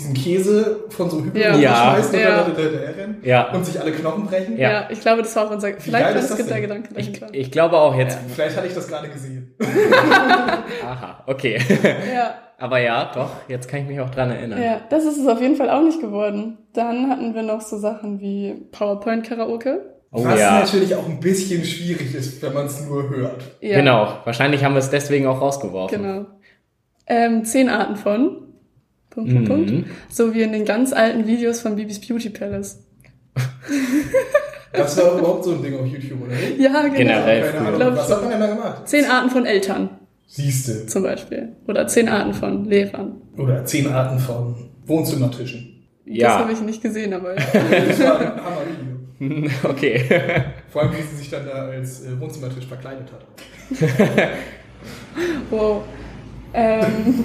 [0.00, 1.56] diesen Käse von so einem Hügel Ja.
[1.56, 1.74] Ja.
[1.94, 2.36] schmeißen und Ja.
[2.42, 3.52] dann hinterher rennen Ja.
[3.52, 4.56] und sich alle Knochen brechen.
[4.58, 4.70] Ja.
[4.70, 4.84] ja.
[4.90, 5.72] ich glaube, das war auch unser.
[5.78, 6.60] Vielleicht war das das der?
[6.60, 7.28] Gedanke Ich, dahinter.
[7.38, 8.18] ich glaube auch jetzt.
[8.34, 9.54] Vielleicht hatte ich das gerade gesehen.
[10.84, 11.58] Aha, okay.
[12.14, 12.34] Ja.
[12.58, 14.60] Aber ja, doch, jetzt kann ich mich auch dran erinnern.
[14.62, 16.58] ja, das ist es auf jeden Fall auch nicht geworden.
[16.74, 19.80] Dann hatten wir noch so Sachen wie PowerPoint-Karaoke.
[20.12, 20.60] Oh Was ja.
[20.60, 23.42] natürlich auch ein bisschen schwierig ist, wenn man es nur hört.
[23.60, 24.08] Ja, Genau.
[24.24, 26.02] Wahrscheinlich haben wir es deswegen auch rausgeworfen.
[26.02, 26.26] Genau.
[27.06, 28.49] Ähm, zehn Arten von.
[29.10, 29.70] Punkt, Punkt, Punkt.
[29.70, 29.84] Mhm.
[30.08, 32.82] So wie in den ganz alten Videos von Bibis Beauty Palace.
[34.72, 36.58] Das war überhaupt so ein Ding auf YouTube, oder nicht?
[36.60, 36.94] Ja, genau.
[36.94, 37.42] Generell.
[37.52, 37.74] Keine Ahnung.
[37.76, 38.88] glaub Was hat man denn da gemacht?
[38.88, 39.90] Zehn Arten von Eltern
[40.26, 40.86] Siehste.
[40.86, 41.56] zum Beispiel.
[41.66, 43.20] Oder zehn Arten von Lehrern.
[43.36, 44.54] Oder zehn Arten von
[44.86, 45.84] Wohnzimmertischen.
[46.06, 46.38] Das Ja.
[46.38, 48.90] habe ich nicht gesehen, aber Das war ein Hammer-Video.
[49.64, 50.02] Okay.
[50.70, 53.26] Vor allem, wie sie sich dann da als äh, Wohnzimmertisch verkleidet hat.
[55.50, 55.82] wow.
[56.54, 57.24] Ähm,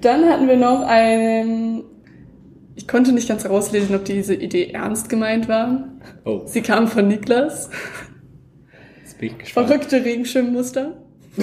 [0.00, 1.84] dann hatten wir noch einen.
[2.76, 5.84] Ich konnte nicht ganz rauslesen, ob diese Idee ernst gemeint war.
[6.24, 7.68] Oh, Sie kam von Niklas.
[9.02, 9.68] jetzt bin ich gespannt.
[9.68, 10.92] Verrückte Regenschirmmuster.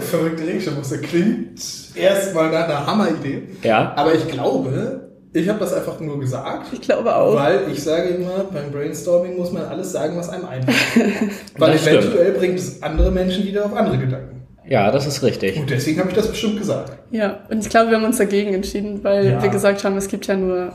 [0.00, 1.60] Verrückte Regenschirmmuster klingt
[1.94, 3.42] erstmal nach einer Hammer-Idee.
[3.62, 3.92] Ja.
[3.96, 6.66] Aber ich glaube, ich habe das einfach nur gesagt.
[6.72, 7.34] Ich glaube auch.
[7.36, 10.76] Weil ich sage immer, beim Brainstorming muss man alles sagen, was einem einfällt.
[11.58, 11.98] Weil Das stimmt.
[12.02, 14.39] eventuell bringt es andere Menschen wieder auf andere Gedanken.
[14.70, 15.58] Ja, das ist richtig.
[15.58, 16.96] Und deswegen habe ich das bestimmt gesagt.
[17.10, 19.42] Ja, und ich glaube, wir haben uns dagegen entschieden, weil Ja.
[19.42, 20.72] wir gesagt haben, es gibt ja nur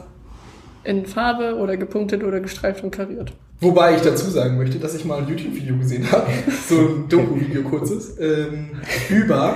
[0.84, 3.31] in Farbe oder gepunktet oder gestreift und kariert.
[3.62, 6.27] Wobei ich dazu sagen möchte, dass ich mal ein YouTube-Video gesehen habe,
[6.69, 8.71] so ein Doku-Video kurzes, ähm,
[9.10, 9.55] über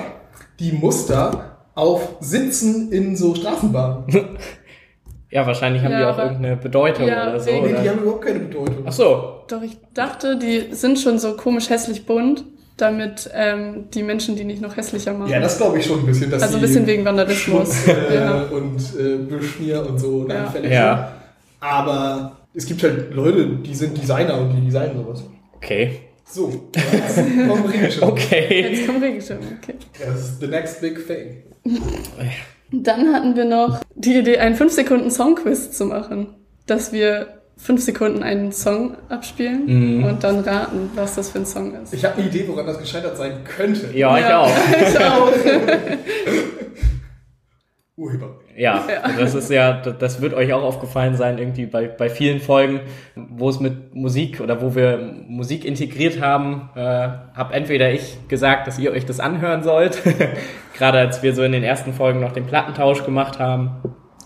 [0.60, 4.06] die Muster auf Sitzen in so Straßenbahnen.
[5.32, 7.52] Ja, wahrscheinlich haben Ja, die auch irgendeine Bedeutung Ja, oder so.
[7.52, 7.90] Nee, die Oder?
[7.92, 8.84] haben überhaupt keine Bedeutung.
[8.88, 9.42] Ach so.
[9.48, 12.46] Doch, ich dachte, die sind schon so komisch hässlich bunt,
[12.82, 15.32] damit ähm, die Menschen die nicht noch hässlicher machen.
[15.32, 16.32] Ja, das glaube ich schon ein bisschen.
[16.32, 17.84] Dass also ein bisschen wegen Vandalismus.
[17.84, 18.44] Schmutz äh, ja.
[18.44, 20.46] und äh, Beschmier und so Ja.
[20.46, 20.96] anfällig Ja.
[20.98, 21.20] sind.
[21.70, 25.24] Aber es gibt halt Leute, die sind Designer und die designen sowas.
[25.56, 26.00] Okay.
[26.32, 28.12] So, jetzt kommen Regenschirme.
[28.12, 28.72] Okay.
[28.72, 29.74] Jetzt kommen Regenschirme, okay.
[30.00, 31.44] Das ist the next big thing.
[32.72, 36.36] Dann hatten wir noch die Idee, einen 5-Sekunden-Song-Quiz zu machen.
[36.68, 40.04] Dass wir 5 Sekunden einen Song abspielen Mhm.
[40.06, 41.94] und dann raten, was das für ein Song ist.
[41.94, 43.90] Ich habe eine Idee, woran das gescheitert sein könnte.
[43.94, 44.50] Ja, ich auch.
[44.82, 45.32] ich auch.
[47.98, 48.36] Urheber.
[48.56, 48.84] Ja,
[49.18, 52.80] das ist ja, das wird euch auch aufgefallen sein, irgendwie bei, bei vielen Folgen,
[53.16, 58.68] wo es mit Musik oder wo wir Musik integriert haben, äh, habe entweder ich gesagt,
[58.68, 60.02] dass ihr euch das anhören sollt,
[60.78, 63.72] gerade als wir so in den ersten Folgen noch den Plattentausch gemacht haben,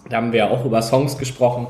[0.10, 1.66] da haben wir ja auch über Songs gesprochen.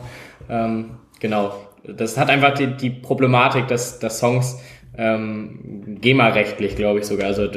[0.50, 0.92] Ähm,
[1.24, 4.60] genau, das hat einfach die, die Problematik, dass, dass Songs
[4.96, 7.48] ähm, GEMA-rechtlich, glaube ich sogar, also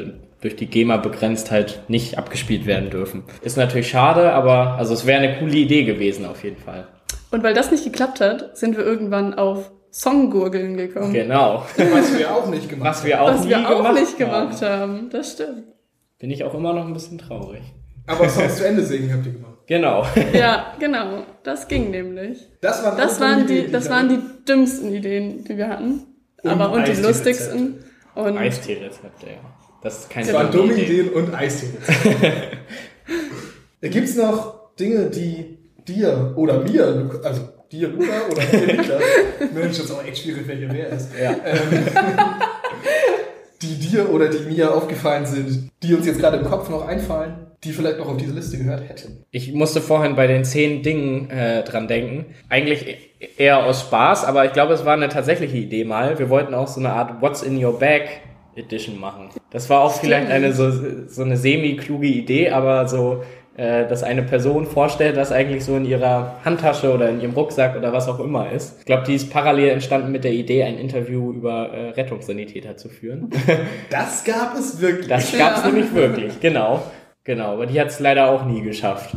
[0.40, 3.24] durch die GEMA-Begrenztheit nicht abgespielt werden dürfen.
[3.42, 6.86] Ist natürlich schade, aber also es wäre eine coole Idee gewesen auf jeden Fall.
[7.30, 11.12] Und weil das nicht geklappt hat, sind wir irgendwann auf Songgurgeln gekommen.
[11.12, 11.64] Genau.
[11.76, 14.62] Was wir auch nicht gemacht Was wir auch Was nie wir auch gemacht nicht gemacht
[14.62, 14.92] haben.
[14.92, 15.10] haben.
[15.10, 15.64] Das stimmt.
[16.18, 17.62] Bin ich auch immer noch ein bisschen traurig.
[18.06, 18.18] haben.
[18.18, 19.55] Aber Songs zu Ende singen habt ihr gemacht.
[19.66, 20.06] Genau.
[20.32, 21.24] Ja, genau.
[21.42, 22.46] Das ging nämlich.
[22.60, 26.04] Das waren, Das waren Ideen, die, das waren die dümmsten Ideen, die wir hatten.
[26.42, 27.06] Und Aber und die Eistee-Rezepte.
[27.08, 27.84] lustigsten.
[28.14, 29.32] Und Eistee-Rezepte, ja.
[29.82, 31.00] Das ist keine Es waren dumme dumme Idee.
[31.00, 31.66] Ideen und Eistee.
[33.82, 39.02] Gibt es noch Dinge, die dir oder mir, also dir, Luca, oder dir, Niklas,
[39.54, 41.30] Mensch, das ist auch echt schwierig, wer hier wer ist, Ja.
[41.44, 41.84] ähm,
[43.62, 47.45] die dir oder die mir aufgefallen sind, die uns jetzt gerade im Kopf noch einfallen,
[47.66, 49.24] die vielleicht noch auf diese Liste gehört hätten.
[49.30, 52.26] Ich musste vorhin bei den zehn Dingen äh, dran denken.
[52.48, 52.96] Eigentlich
[53.36, 56.18] eher aus Spaß, aber ich glaube, es war eine tatsächliche Idee mal.
[56.18, 58.08] Wir wollten auch so eine Art What's in your bag
[58.56, 59.28] Edition machen.
[59.50, 60.70] Das war auch vielleicht eine so,
[61.08, 63.22] so eine semi-kluge Idee, aber so,
[63.56, 67.76] äh, dass eine Person vorstellt, was eigentlich so in ihrer Handtasche oder in ihrem Rucksack
[67.76, 68.80] oder was auch immer ist.
[68.80, 72.88] Ich glaube, die ist parallel entstanden mit der Idee, ein Interview über äh, Rettungssanitäter zu
[72.88, 73.30] führen.
[73.90, 75.08] Das gab es wirklich.
[75.08, 76.82] Das gab's nämlich wirklich, genau.
[77.26, 79.14] Genau, aber die hat es leider auch nie geschafft.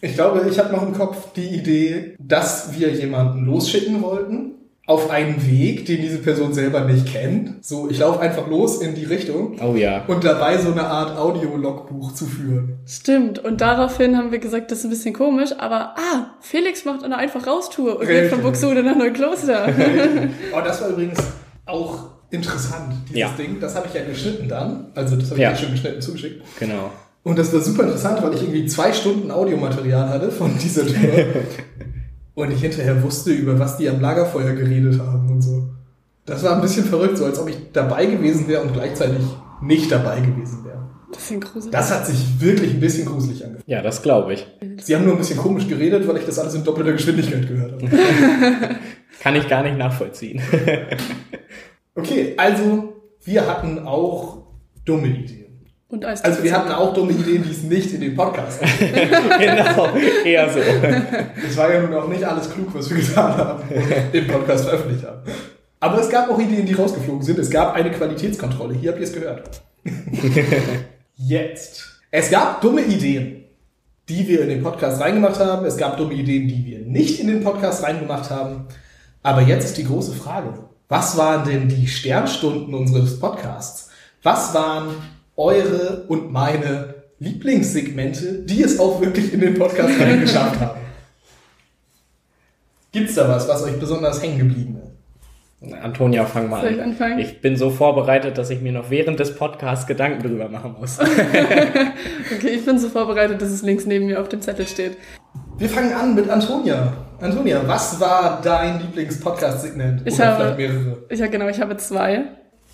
[0.00, 4.52] Ich glaube, ich habe noch im Kopf die Idee, dass wir jemanden losschicken wollten
[4.86, 7.64] auf einen Weg, den diese Person selber nicht kennt.
[7.64, 10.04] So, ich laufe einfach los in die Richtung Oh ja.
[10.06, 12.78] und dabei so eine Art Audio-Logbuch zu führen.
[12.86, 13.38] Stimmt.
[13.38, 17.16] Und daraufhin haben wir gesagt, das ist ein bisschen komisch, aber ah, Felix macht eine
[17.18, 18.42] einfach Raustour und geht von.
[18.42, 19.68] Buxtehude nach Neukloster.
[20.56, 21.18] Oh, das war übrigens
[21.66, 23.28] auch interessant, dieses Ja.
[23.38, 23.58] Ding.
[23.60, 24.86] Das habe ich ja geschnitten dann.
[24.94, 25.50] Also das habe ich Ja.
[25.50, 26.42] ja schon geschnitten zugeschickt.
[26.58, 26.90] Genau.
[27.22, 30.94] Und das war super interessant, weil ich irgendwie zwei Stunden Audiomaterial hatte von dieser Tour.
[32.34, 35.68] und ich hinterher wusste, über was die am Lagerfeuer geredet haben und so.
[36.24, 39.24] Das war ein bisschen verrückt, so als ob ich dabei gewesen wäre und gleichzeitig
[39.60, 40.88] nicht dabei gewesen wäre.
[41.12, 41.72] Das sind gruselig.
[41.72, 43.68] Das hat sich wirklich ein bisschen gruselig angefühlt.
[43.68, 44.46] Ja, das glaube ich.
[44.80, 47.72] Sie haben nur ein bisschen komisch geredet, weil ich das alles in doppelter Geschwindigkeit gehört
[47.72, 47.88] habe.
[49.20, 50.40] Kann ich gar nicht nachvollziehen.
[51.94, 54.38] Okay, also wir hatten auch
[54.84, 55.39] dumme Ideen.
[55.90, 58.70] Und Eis Also wir hatten auch dumme Ideen, die es nicht in den Podcast gab.
[59.40, 59.88] genau,
[60.24, 60.60] eher so.
[61.46, 63.64] Es war ja nun auch nicht alles klug, was wir getan haben
[64.12, 65.22] im Podcast veröffentlicht haben.
[65.80, 67.40] Aber es gab auch Ideen, die rausgeflogen sind.
[67.40, 68.74] Es gab eine Qualitätskontrolle.
[68.74, 69.62] Hier habt ihr es gehört.
[71.16, 72.00] Jetzt.
[72.12, 73.44] Es gab dumme Ideen,
[74.08, 75.66] die wir in den Podcast reingemacht haben.
[75.66, 78.66] Es gab dumme Ideen, die wir nicht in den Podcast reingemacht haben.
[79.22, 80.54] Aber jetzt ist die große Frage.
[80.88, 83.90] Was waren denn die Sternstunden unseres Podcasts?
[84.22, 84.94] Was waren
[85.40, 90.80] eure und meine Lieblingssegmente, die es auch wirklich in den Podcast reingeschafft haben?
[92.92, 94.90] Gibt's da was, was euch besonders hängen geblieben ist?
[95.82, 96.90] Antonia, fang mal Soll ich an.
[96.90, 97.18] anfangen?
[97.18, 100.98] Ich bin so vorbereitet, dass ich mir noch während des Podcasts Gedanken drüber machen muss.
[102.34, 104.96] Okay, ich bin so vorbereitet, dass es links neben mir auf dem Zettel steht.
[105.58, 106.92] Wir fangen an mit Antonia.
[107.20, 110.02] Antonia, was war dein Lieblings-Podcast-Segment?
[110.06, 110.98] Ich Oder habe- vielleicht mehrere.
[111.10, 112.22] Ich habe genau, ich habe zwei.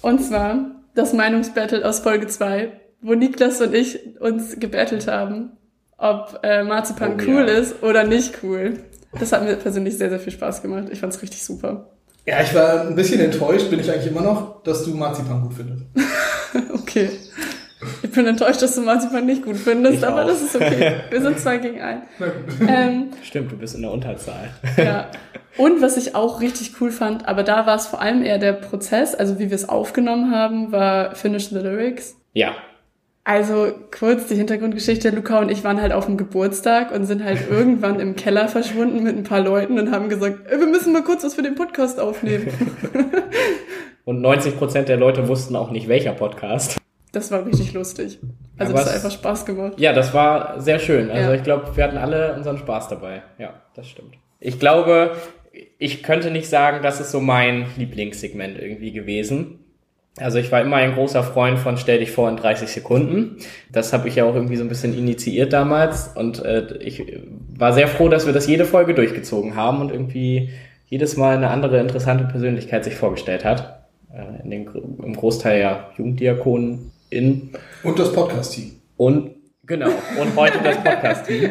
[0.02, 0.56] Und zwar
[0.96, 5.52] das Meinungsbattle aus Folge 2, wo Niklas und ich uns gebettelt haben,
[5.98, 7.54] ob äh, Marzipan Oh, cool ja.
[7.58, 8.80] ist oder nicht cool.
[9.18, 10.88] Das hat mir persönlich sehr, sehr viel Spaß gemacht.
[10.90, 11.90] Ich fand's richtig super.
[12.26, 15.54] Ja, ich war ein bisschen enttäuscht, bin ich eigentlich immer noch, dass du Marzipan gut
[15.54, 15.84] findest.
[16.72, 17.10] Okay.
[18.02, 20.26] Ich bin enttäuscht, dass du Marzipan nicht gut findest, Ich aber auch.
[20.28, 20.94] das ist okay.
[21.10, 22.02] Wir sind zwei gegen ein.
[22.66, 24.50] Ähm, Stimmt, du bist in der Unterzahl.
[24.78, 25.08] Ja.
[25.58, 28.52] Und was ich auch richtig cool fand, aber da war es vor allem eher der
[28.54, 32.16] Prozess, also wie wir es aufgenommen haben, war Finish the Lyrics.
[32.32, 32.52] Ja.
[33.24, 37.40] Also kurz die Hintergrundgeschichte, Luca und ich waren halt auf dem Geburtstag und sind halt
[37.50, 41.02] irgendwann im Keller verschwunden mit ein paar Leuten und haben gesagt, "Ey, wir müssen mal
[41.02, 42.46] kurz was für den Podcast aufnehmen.
[44.04, 46.76] Und 90% der Leute wussten auch nicht, welcher Podcast.
[47.16, 48.18] Das war richtig lustig.
[48.58, 49.72] Also Aber das hat einfach Spaß gemacht.
[49.78, 51.10] Ja, das war sehr schön.
[51.10, 51.34] Also Ja.
[51.34, 53.22] ich glaube, wir hatten alle unseren Spaß dabei.
[53.38, 54.14] Ja, das stimmt.
[54.38, 55.12] Ich glaube,
[55.78, 59.60] ich könnte nicht sagen, das ist so mein Lieblingssegment irgendwie gewesen.
[60.18, 63.36] Also ich war immer ein großer Freund von Stell dich vor in 30 Sekunden.
[63.72, 66.08] Das habe ich ja auch irgendwie so ein bisschen initiiert damals.
[66.14, 67.02] Und äh, ich
[67.56, 70.50] war sehr froh, dass wir das jede Folge durchgezogen haben und irgendwie
[70.86, 73.84] jedes Mal eine andere interessante Persönlichkeit sich vorgestellt hat.
[74.12, 74.68] Äh, in den,
[75.02, 78.72] Im Großteil ja Jugenddiakonen in Und das Podcast-Team.
[78.96, 79.30] und
[79.64, 79.90] genau,
[80.20, 81.50] und heute das Podcast-Team.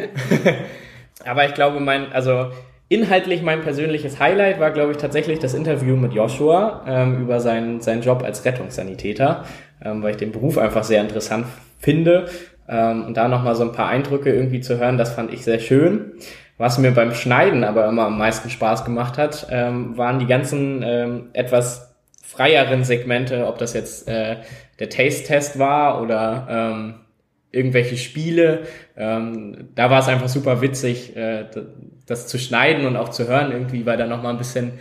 [1.24, 2.50] Aber ich glaube, mein, also
[2.88, 7.80] inhaltlich mein persönliches Highlight war, glaube ich, tatsächlich das Interview mit Joshua ähm, über seinen,
[7.80, 9.44] seinen Job als Rettungssanitäter,
[9.84, 11.46] ähm, weil ich den Beruf einfach sehr interessant
[11.78, 12.26] finde.
[12.68, 15.58] Ähm, und da nochmal so ein paar Eindrücke irgendwie zu hören, das fand ich sehr
[15.58, 16.12] schön.
[16.58, 20.82] Was mir beim Schneiden aber immer am meisten Spaß gemacht hat, ähm, waren die ganzen
[20.82, 24.36] ähm, etwas freieren Segmente, ob das jetzt äh,
[24.78, 26.94] der Taste-Test war oder ähm,
[27.50, 28.62] irgendwelche Spiele.
[28.96, 31.46] Ähm, da war es einfach super witzig, äh,
[32.06, 34.72] das zu schneiden und auch zu hören irgendwie, weil da nochmal ein bisschen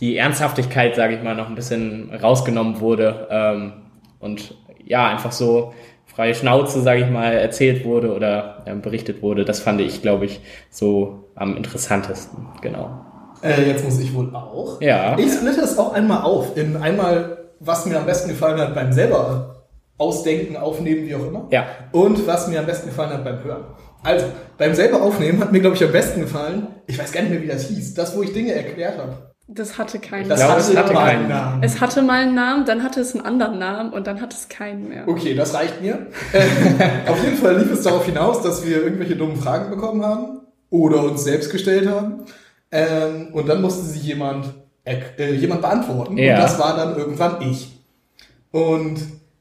[0.00, 3.72] die Ernsthaftigkeit, sage ich mal, noch ein bisschen rausgenommen wurde ähm,
[4.18, 4.54] und
[4.84, 5.74] ja, einfach so
[6.06, 9.44] freie Schnauze, sage ich mal, erzählt wurde oder ähm, berichtet wurde.
[9.44, 13.04] Das fand ich, glaube ich, so am interessantesten, genau.
[13.42, 14.80] Äh, jetzt muss ich wohl auch.
[14.80, 15.16] Ja.
[15.18, 18.92] Ich splitte es auch einmal auf in einmal, was mir am besten gefallen hat beim
[18.92, 19.66] selber
[19.98, 21.46] ausdenken, aufnehmen, wie auch immer.
[21.50, 21.66] Ja.
[21.92, 23.64] Und was mir am besten gefallen hat beim Hören.
[24.02, 27.30] Also, beim selber Aufnehmen hat mir, glaube ich, am besten gefallen, ich weiß gar nicht
[27.30, 29.30] mehr, wie das hieß, das, wo ich Dinge erklärt habe.
[29.46, 30.58] Das hatte keinen Das Namen.
[30.58, 31.62] es hatte mal keinen einen Namen.
[31.62, 34.48] Es hatte mal einen Namen, dann hatte es einen anderen Namen und dann hat es
[34.48, 35.08] keinen mehr.
[35.08, 36.06] Okay, das reicht mir.
[37.08, 41.02] Auf jeden Fall lief es darauf hinaus, dass wir irgendwelche dummen Fragen bekommen haben oder
[41.02, 42.24] uns selbst gestellt haben.
[42.70, 44.46] Ähm, und dann musste sie jemand,
[44.84, 46.16] äh, jemand beantworten.
[46.16, 46.34] Ja.
[46.34, 47.78] Und das war dann irgendwann ich.
[48.50, 48.98] Und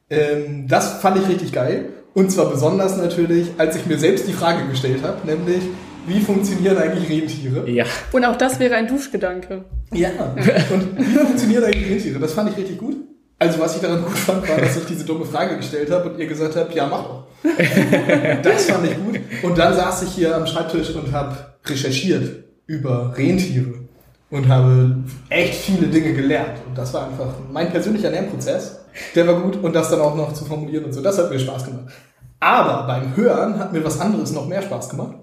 [0.10, 1.86] ähm, das fand ich richtig geil.
[2.14, 5.62] Und zwar besonders natürlich, als ich mir selbst die Frage gestellt habe, nämlich,
[6.08, 7.70] wie funktionieren eigentlich Rentiere?
[7.70, 7.86] Ja.
[8.12, 9.64] Und auch das wäre ein Duschgedanke.
[9.94, 10.10] Ja.
[10.72, 12.20] Und wie funktionieren eigentlich Rentiere?
[12.20, 12.98] Das fand ich richtig gut.
[13.38, 16.20] Also was ich daran gut fand, war, dass ich diese dumme Frage gestellt habe und
[16.20, 17.28] ihr gesagt habt, ja, mach doch.
[18.44, 19.20] das fand ich gut.
[19.44, 23.89] Und dann saß ich hier am Schreibtisch und habe recherchiert über Rentiere
[24.32, 24.96] und habe
[25.30, 26.60] echt viele Dinge gelernt.
[26.68, 28.80] Und das war einfach mein persönlicher Lernprozess.
[29.16, 31.02] Der war gut und das dann auch noch zu formulieren und so.
[31.02, 31.86] Das hat mir Spaß gemacht.
[32.40, 35.16] Aber beim Hören hat mir was anderes noch mehr Spaß gemacht.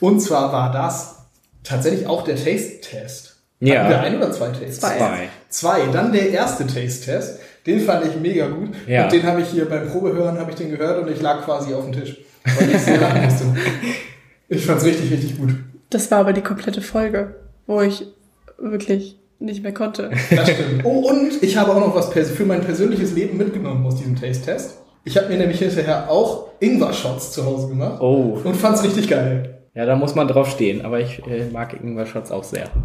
[0.00, 1.26] Und zwar war das
[1.62, 3.36] tatsächlich auch der Taste-Test.
[3.60, 3.80] Ja.
[3.80, 4.80] Hatten wir ein oder zwei Taste-Tests?
[4.80, 5.28] Zwei.
[5.48, 5.86] Zwei.
[5.92, 7.40] Dann der erste Taste-Test.
[7.66, 8.70] Den fand ich mega gut.
[8.86, 9.04] Ja.
[9.04, 11.74] Und den habe ich hier beim Probehören habe ich den gehört und ich lag quasi
[11.74, 13.44] auf dem Tisch, weil ich sehr lachen musste.
[14.48, 15.56] Ich fand's richtig, richtig gut.
[15.90, 17.34] Das war aber die komplette Folge,
[17.66, 18.06] wo ich
[18.58, 20.10] wirklich nicht mehr konnte.
[20.30, 20.84] Das stimmt.
[20.84, 24.78] Oh, und ich habe auch noch was für mein persönliches Leben mitgenommen aus diesem Taste-Test.
[25.04, 28.38] Ich habe mir nämlich hinterher auch Ingwer-Shots zu Hause gemacht Oh.
[28.42, 29.58] und fand's richtig geil.
[29.74, 32.68] Ja, da muss man drauf stehen, aber ich äh, mag Ingwer-Shots auch sehr.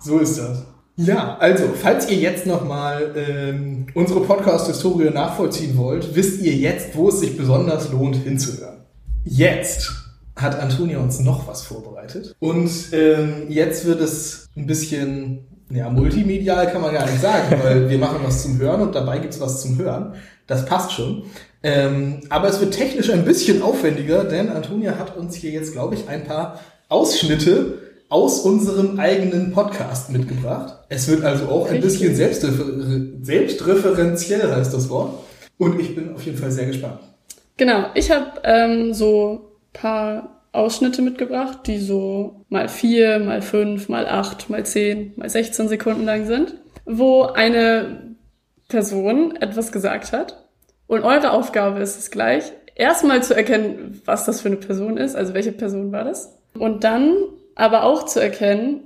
[0.00, 0.64] So ist das.
[0.96, 7.08] Ja, also, falls ihr jetzt nochmal ähm, unsere Podcast-Historie nachvollziehen wollt, wisst ihr jetzt, wo
[7.08, 8.78] es sich besonders lohnt, hinzuhören.
[9.24, 10.01] Jetzt
[10.36, 12.34] hat Antonia uns noch was vorbereitet.
[12.40, 17.88] Und ähm, jetzt wird es ein bisschen, ja, multimedial kann man gar nicht sagen, weil
[17.88, 20.14] wir machen was zum Hören und dabei gibt's was zum Hören.
[20.46, 21.24] Das passt schon.
[21.62, 25.94] Ähm, aber es wird technisch ein bisschen aufwendiger, denn Antonia hat uns hier jetzt, glaube
[25.94, 30.76] ich, ein paar Ausschnitte aus unserem eigenen Podcast mitgebracht.
[30.88, 32.64] Es wird also auch ein bisschen selbstrefer
[33.22, 35.14] selbstreferenziell, heißt das Wort.
[35.56, 36.98] Und ich bin auf jeden Fall sehr gespannt.
[37.56, 44.06] Genau, ich habe ähm, so paar Ausschnitte mitgebracht, die so mal vier, mal fünf, mal
[44.06, 46.54] acht, mal zehn, mal 16 Sekunden lang sind,
[46.84, 48.16] wo eine
[48.68, 50.46] Person etwas gesagt hat.
[50.86, 55.16] Und eure Aufgabe ist es gleich, erstmal zu erkennen, was das für eine Person ist,
[55.16, 56.38] also welche Person war das.
[56.58, 57.16] Und dann
[57.54, 58.80] aber auch zu erkennen,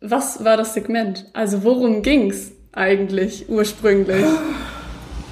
[0.00, 1.26] was war das Segment?
[1.32, 4.24] Also worum ging's eigentlich ursprünglich?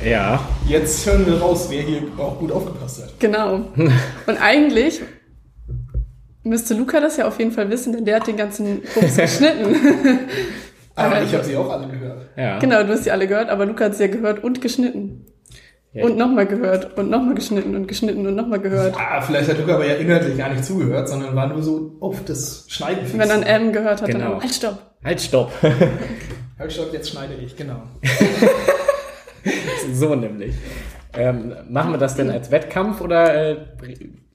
[0.05, 0.41] Ja.
[0.69, 3.21] Jetzt hören wir raus, wer hier auch gut aufgepasst hat.
[3.21, 3.57] Genau.
[4.27, 5.01] Und eigentlich
[6.43, 9.77] müsste Luca das ja auf jeden Fall wissen, denn der hat den ganzen Bums geschnitten.
[10.95, 12.27] Aber Aber- ich habe sie auch alle gehört.
[12.37, 12.59] Ja.
[12.59, 15.27] genau, du hast sie alle gehört, aber Luca hat sie ja gehört und geschnitten.
[15.93, 16.05] Ja.
[16.05, 18.97] Und nochmal gehört und nochmal geschnitten und geschnitten und nochmal gehört.
[18.99, 22.25] Ah, vielleicht hat Luca aber ja inhaltlich gar nicht zugehört, sondern war nur so auf
[22.25, 24.33] das Schneiden Wenn er ein M gehört hat, Genau.
[24.33, 24.79] dann halt stopp.
[25.05, 25.53] Halt, stopp.
[26.59, 27.77] Halt, stopp, jetzt schneide ich, genau.
[29.93, 30.55] so nämlich.
[31.17, 33.57] Ähm, machen wir das denn als Wettkampf oder äh,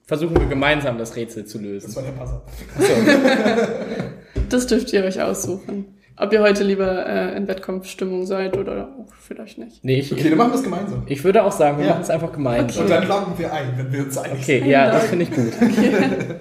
[0.06, 1.96] versuchen wir gemeinsam das Rätsel zu Das lösen?
[1.96, 2.42] war der Passer.
[4.48, 5.96] Das dürft ihr euch aussuchen.
[6.16, 9.84] Ob ihr heute lieber äh, in Wettkampfstimmung seid oder auch vielleicht nicht.
[9.84, 11.02] Nee, ich, Okay, dann machen wir es gemeinsam.
[11.06, 11.92] ich würde auch sagen, wir Ja.
[11.92, 12.82] machen es einfach gemeinsam.
[12.84, 15.52] Und dann loggen wir ein, wenn wir uns einig Okay, ja, das finde ich gut.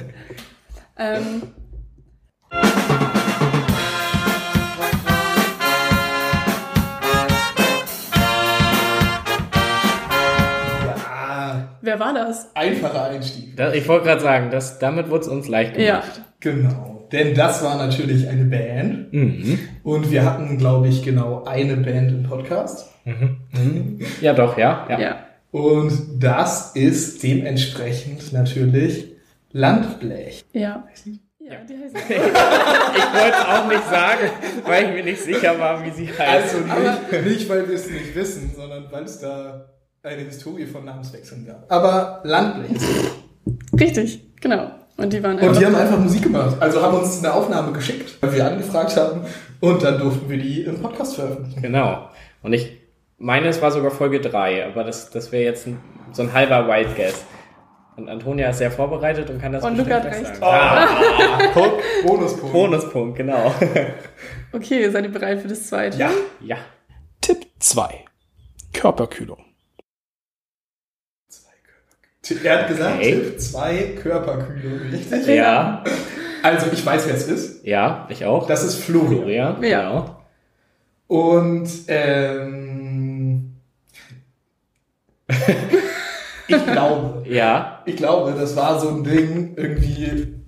[1.02, 1.44] Ähm,
[11.90, 12.56] wer war das?
[12.56, 13.56] einfacher Einstieg.
[13.58, 16.02] Das, ich wollte gerade sagen, das, damit wurde es uns leicht Ja.
[16.02, 16.22] gemacht.
[16.40, 17.08] Genau.
[17.12, 19.12] Denn das war natürlich eine Band.
[19.12, 19.58] Mhm.
[19.84, 22.88] Und wir hatten, glaube ich, genau eine Band im Podcast.
[24.22, 24.86] Ja, doch, ja.
[24.88, 25.00] ja.
[25.00, 25.18] Ja.
[25.50, 25.92] Und
[26.24, 29.08] das ist dementsprechend natürlich
[29.52, 30.46] Landblech.
[30.54, 30.84] Ja.
[31.40, 34.30] Ja, die heißt Ich wollte es auch nicht sagen,
[34.68, 36.54] weil ich mir nicht sicher war, wie sie heißt.
[36.56, 39.66] Also nicht, nicht weil wir es nicht wissen, sondern weil es da
[40.04, 41.72] eine Historie von Namenswechseln gab.
[41.72, 43.80] Aber es.
[43.80, 44.72] Richtig, genau.
[44.98, 46.58] Und die waren Und die haben einfach Musik gemacht.
[46.60, 49.22] Also haben uns eine Aufnahme geschickt, weil wir angefragt haben.
[49.62, 51.62] Und dann durften wir die im Podcast veröffentlichen.
[51.62, 52.10] Genau.
[52.44, 52.78] Und ich
[53.18, 55.80] meine, es war sogar Folge 3, aber das, das wäre jetzt ein,
[56.12, 57.24] so ein halber Wild Guess.
[57.96, 60.36] Und Antonia ist sehr vorbereitet und kann das Und bestimmt Luca hat recht.
[60.38, 60.42] sagen.
[60.42, 60.88] Ah,
[61.54, 61.80] guck.
[62.06, 62.54] Bonuspunkt.
[62.54, 63.54] Bonuspunkt, genau.
[64.54, 65.98] Okay, seid ihr bereit für das zweite?
[65.98, 66.10] Ja.
[66.42, 66.58] Ja.
[67.22, 68.06] Tipp 2.
[68.74, 69.44] Körperkühlung.
[72.44, 73.14] Er hat gesagt, Okay.
[73.14, 74.80] Tipp 2 Körperkühlung.
[74.92, 75.28] Richtig?
[75.28, 75.84] Ja.
[76.44, 77.66] Also ich weiß, wer es ist.
[77.66, 78.48] Ja, ich auch.
[78.48, 79.58] Das ist Florian.
[79.58, 79.64] Florian.
[79.64, 79.90] Ja.
[79.90, 80.16] Genau.
[81.08, 83.56] Und ähm,
[86.48, 87.24] Ich glaube.
[87.30, 87.84] Ja.
[87.86, 90.39] Ich glaube, das war so ein Ding, irgendwie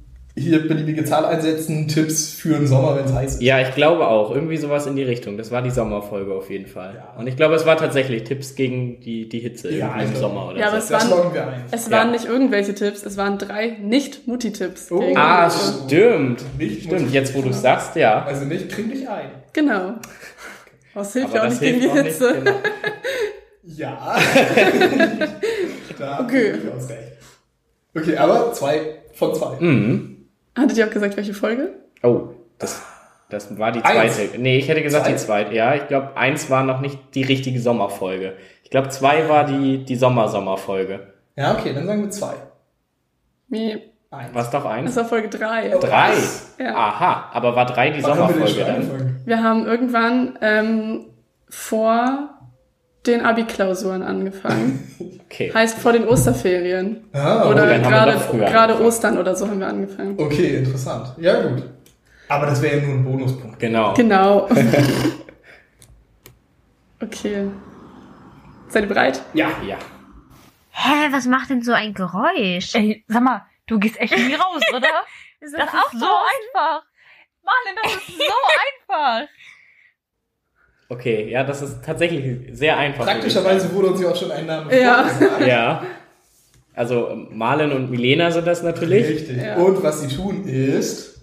[0.42, 3.42] hier beliebige Zahl einsetzen, Tipps für den Sommer, wenn es heiß ist.
[3.42, 4.34] Ja, ich glaube auch.
[4.34, 5.38] Irgendwie sowas in die Richtung.
[5.38, 6.96] Das war die Sommerfolge auf jeden Fall.
[6.96, 7.20] Ja.
[7.20, 10.50] Und ich glaube, es war tatsächlich Tipps gegen die, die Hitze Ja, im also- Sommer
[10.50, 10.94] oder Ja, aber so.
[10.96, 11.64] es Das waren, wir ein.
[11.72, 11.92] es Ja.
[11.98, 14.92] waren nicht irgendwelche Tipps, es waren drei Nicht-Mutti-Tipps.
[14.92, 15.04] Oh.
[15.16, 16.44] Ah, stimmt.
[16.58, 18.24] Nicht Stimmt, jetzt wo du es sagst, ja.
[18.26, 19.30] Also nicht trink dich ein.
[19.54, 19.94] Genau.
[20.94, 22.34] Das hilft Aber ja auch nicht gegen die hilft auch nicht, Hitze.
[22.44, 22.52] genau.
[23.64, 24.18] Ja.
[26.00, 26.54] da Okay.
[27.94, 28.80] Okay, aber zwei
[29.14, 29.60] von zwei.
[29.60, 30.11] Mhm.
[30.58, 31.74] Hattet ihr auch gesagt, welche Folge?
[32.04, 32.82] Oh, das,
[33.30, 34.16] das war die Eins.
[34.16, 34.38] zweite.
[34.40, 35.12] Nee, ich hätte gesagt Zwei?
[35.14, 35.56] die zweite.
[35.56, 38.34] Ja, ich glaube, eins war noch nicht die richtige Sommerfolge.
[38.64, 41.08] Ich glaube, zwei war die, die Sommer-Sommerfolge.
[41.36, 42.34] Ja, okay, dann sagen wir zwei.
[43.48, 43.84] Nee,
[44.14, 44.32] Eins.
[44.34, 44.96] Was doch das eins?
[44.98, 45.74] war Folge drei.
[45.74, 45.80] Oh.
[45.80, 46.12] Drei.
[46.60, 46.76] Ja.
[46.76, 49.22] Aha, aber war drei die Wann Sommerfolge dann?
[49.26, 51.06] Wir haben irgendwann ähm,
[51.48, 52.41] vor
[53.06, 54.88] den Abi-Klausuren angefangen.
[55.32, 55.50] Okay.
[55.54, 57.06] heißt vor den Osterferien.
[57.14, 58.82] Ah, oder wir gerade gerade.
[58.82, 60.20] Ostern oder so haben wir angefangen.
[60.20, 61.14] Okay, interessant.
[61.18, 61.64] Ja, gut.
[62.28, 63.58] Aber das wäre ja nur ein Bonuspunkt.
[63.58, 63.94] Genau.
[63.94, 64.50] Genau.
[67.02, 67.50] okay.
[68.68, 69.22] Seid ihr bereit?
[69.34, 69.52] Ja.
[69.66, 69.78] Ja.
[70.72, 72.76] Hä, was macht denn so ein Geräusch?
[72.76, 74.90] Ey, sag mal, du gehst echt nie raus, oder?
[75.40, 76.84] Das Das ist so einfach.
[77.42, 78.24] Marlin, das ist so
[78.90, 79.30] einfach.
[80.92, 83.06] Okay, ja, das ist tatsächlich sehr einfach.
[83.06, 85.06] Praktischerweise wurde uns ja auch schon ein Name Ja.
[85.48, 85.84] Ja.
[86.76, 89.08] Also Marlen und Milena sind das natürlich.
[89.08, 89.42] Richtig.
[89.42, 89.56] Ja.
[89.56, 91.22] Und was sie tun ist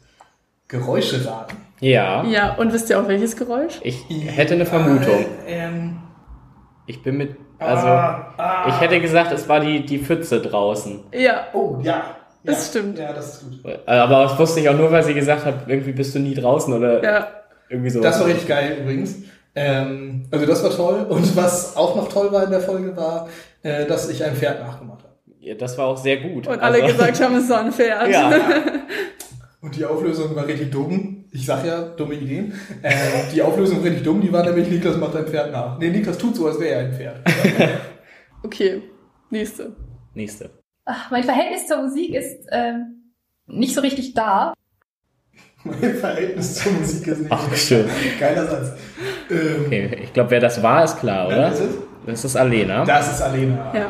[0.69, 1.59] Geräusche raten.
[1.81, 2.25] Ja.
[2.25, 3.79] Ja, und wisst ihr auch welches Geräusch?
[3.83, 5.27] Ich hätte eine Vermutung.
[5.47, 5.99] Äh, ähm,
[6.87, 7.37] Ich bin mit.
[7.59, 8.65] Also, ah, ah.
[8.69, 11.01] ich hätte gesagt, es war die, die Pfütze draußen.
[11.13, 11.49] Ja.
[11.53, 12.17] Oh, ja.
[12.43, 12.81] Das ja.
[12.81, 12.99] stimmt.
[12.99, 13.79] Ja, das ist gut.
[13.87, 16.73] Aber das wusste ich auch nur, weil sie gesagt hat, irgendwie bist du nie draußen
[16.73, 17.29] oder Ja.
[17.69, 18.01] irgendwie so.
[18.01, 19.17] Das war richtig geil übrigens.
[19.59, 21.07] Ähm, also das war toll.
[21.09, 23.29] Und was auch noch toll war in der Folge war,
[23.63, 25.15] äh, dass ich ein Pferd nachgemacht habe.
[25.41, 26.47] Ja, das war auch sehr gut.
[26.47, 28.09] Und alle Also- gesagt haben, es war ein Pferd.
[28.11, 28.33] Ja.
[29.61, 31.25] Und die Auflösung war richtig dumm.
[31.33, 32.55] Ich sag ja, dumme Ideen.
[32.83, 32.95] Äh,
[33.35, 35.79] die Auflösung war richtig dumm, die war nämlich, Niklas macht ein Pferd nach.
[35.79, 37.17] Nee, Niklas tut so, als wäre er ein Pferd.
[38.45, 38.83] Okay.
[39.31, 39.73] Nächste.
[40.15, 40.51] Nächste.
[40.85, 43.13] Ach, mein Verhältnis zur Musik ist ähm,
[43.47, 44.55] nicht so richtig da.
[45.65, 47.87] Mein Verhältnis zur Musik ist nicht Ach, schön.
[48.19, 48.73] Geiler Satz.
[49.31, 51.53] Ähm, Okay, ich glaube, wer das war, ist klar, oder?
[51.53, 51.63] ist?
[52.07, 52.85] Das ist Alena.
[52.85, 53.73] Das ist Alena.
[53.75, 53.87] Ja.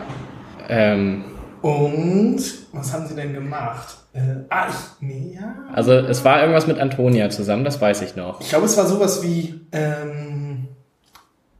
[0.68, 1.24] Ähm,
[1.62, 2.40] Und
[2.72, 3.96] was haben sie denn gemacht?
[4.12, 5.06] Äh, ah, ich.
[5.06, 5.54] Nee, ja.
[5.72, 8.40] also, es war irgendwas mit Antonia zusammen, das weiß ich noch.
[8.40, 9.60] Ich glaube, es war sowas wie.
[9.72, 10.66] Ähm,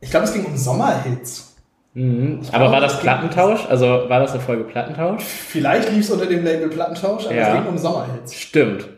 [0.01, 1.57] ich glaube, es ging um Sommerhits.
[1.95, 2.41] Mhm.
[2.49, 3.67] Aber glaube, war das Plattentausch?
[3.69, 5.23] Also, war das eine Folge Plattentausch?
[5.23, 7.49] Vielleicht lief es unter dem Label Plattentausch, aber Ja.
[7.49, 8.35] es ging um Sommerhits.
[8.35, 8.89] Stimmt.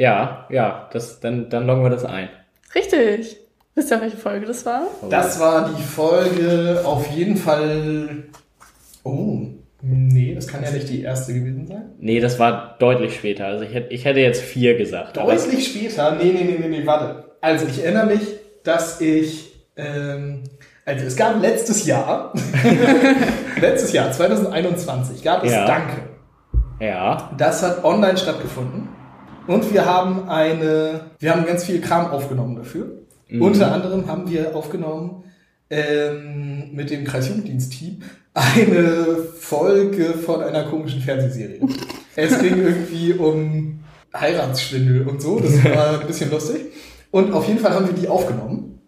[0.00, 2.30] Ja, ja, das, dann, dann loggen wir das ein.
[2.74, 3.36] Richtig.
[3.74, 4.84] Wisst ihr, welche Folge das war?
[5.10, 8.24] Das war die Folge auf jeden Fall.
[9.04, 9.40] Oh,
[9.82, 11.82] nee, das kann ja nicht die erste gewesen sein.
[11.98, 13.44] Nee, das war deutlich später.
[13.44, 15.18] Also ich hätte, ich hätte jetzt vier gesagt.
[15.18, 16.12] aber- Deutlich später.
[16.16, 17.32] Nee, nee, nee, nee, nee, warte.
[17.42, 18.22] Also ich erinnere mich,
[18.64, 19.52] dass ich.
[19.76, 20.44] Ähm,
[20.86, 22.32] also es gab letztes Jahr,
[23.60, 25.66] letztes Jahr, 2021, gab es Ja.
[25.66, 25.96] Danke.
[26.80, 27.30] Ja.
[27.36, 28.88] Das hat online stattgefunden.
[29.46, 33.00] Und wir haben eine, wir haben ganz viel Kram aufgenommen dafür.
[33.28, 33.42] Mhm.
[33.42, 35.24] Unter anderem haben wir aufgenommen
[35.70, 38.02] ähm, mit dem Kreisjugenddienst-Team
[38.34, 41.60] eine Folge von einer komischen Fernsehserie.
[42.16, 43.80] es ging irgendwie um
[44.14, 45.40] Heiratsschwindel und so.
[45.40, 46.66] Das war ein bisschen lustig.
[47.10, 48.80] Und auf jeden Fall haben wir die aufgenommen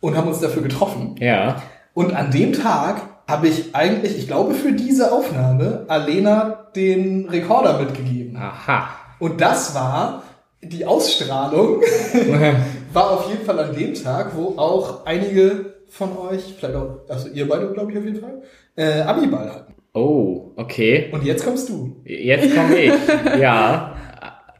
[0.00, 1.16] und haben uns dafür getroffen.
[1.18, 1.62] Ja.
[1.94, 7.78] Und an dem Tag habe ich eigentlich, ich glaube, für diese Aufnahme Alena den Rekorder
[7.78, 8.36] mitgegeben.
[8.36, 8.88] Aha.
[9.20, 10.24] Und das war
[10.62, 11.80] die Ausstrahlung,
[12.92, 17.28] war auf jeden Fall an dem Tag, wo auch einige von euch, vielleicht auch, also
[17.28, 18.42] ihr beide, glaube ich, auf jeden Fall,
[18.76, 19.74] äh, Abiball hatten.
[19.92, 21.10] Oh, okay.
[21.12, 22.00] Und jetzt kommst du.
[22.04, 22.92] Jetzt komme ich.
[23.40, 23.96] ja.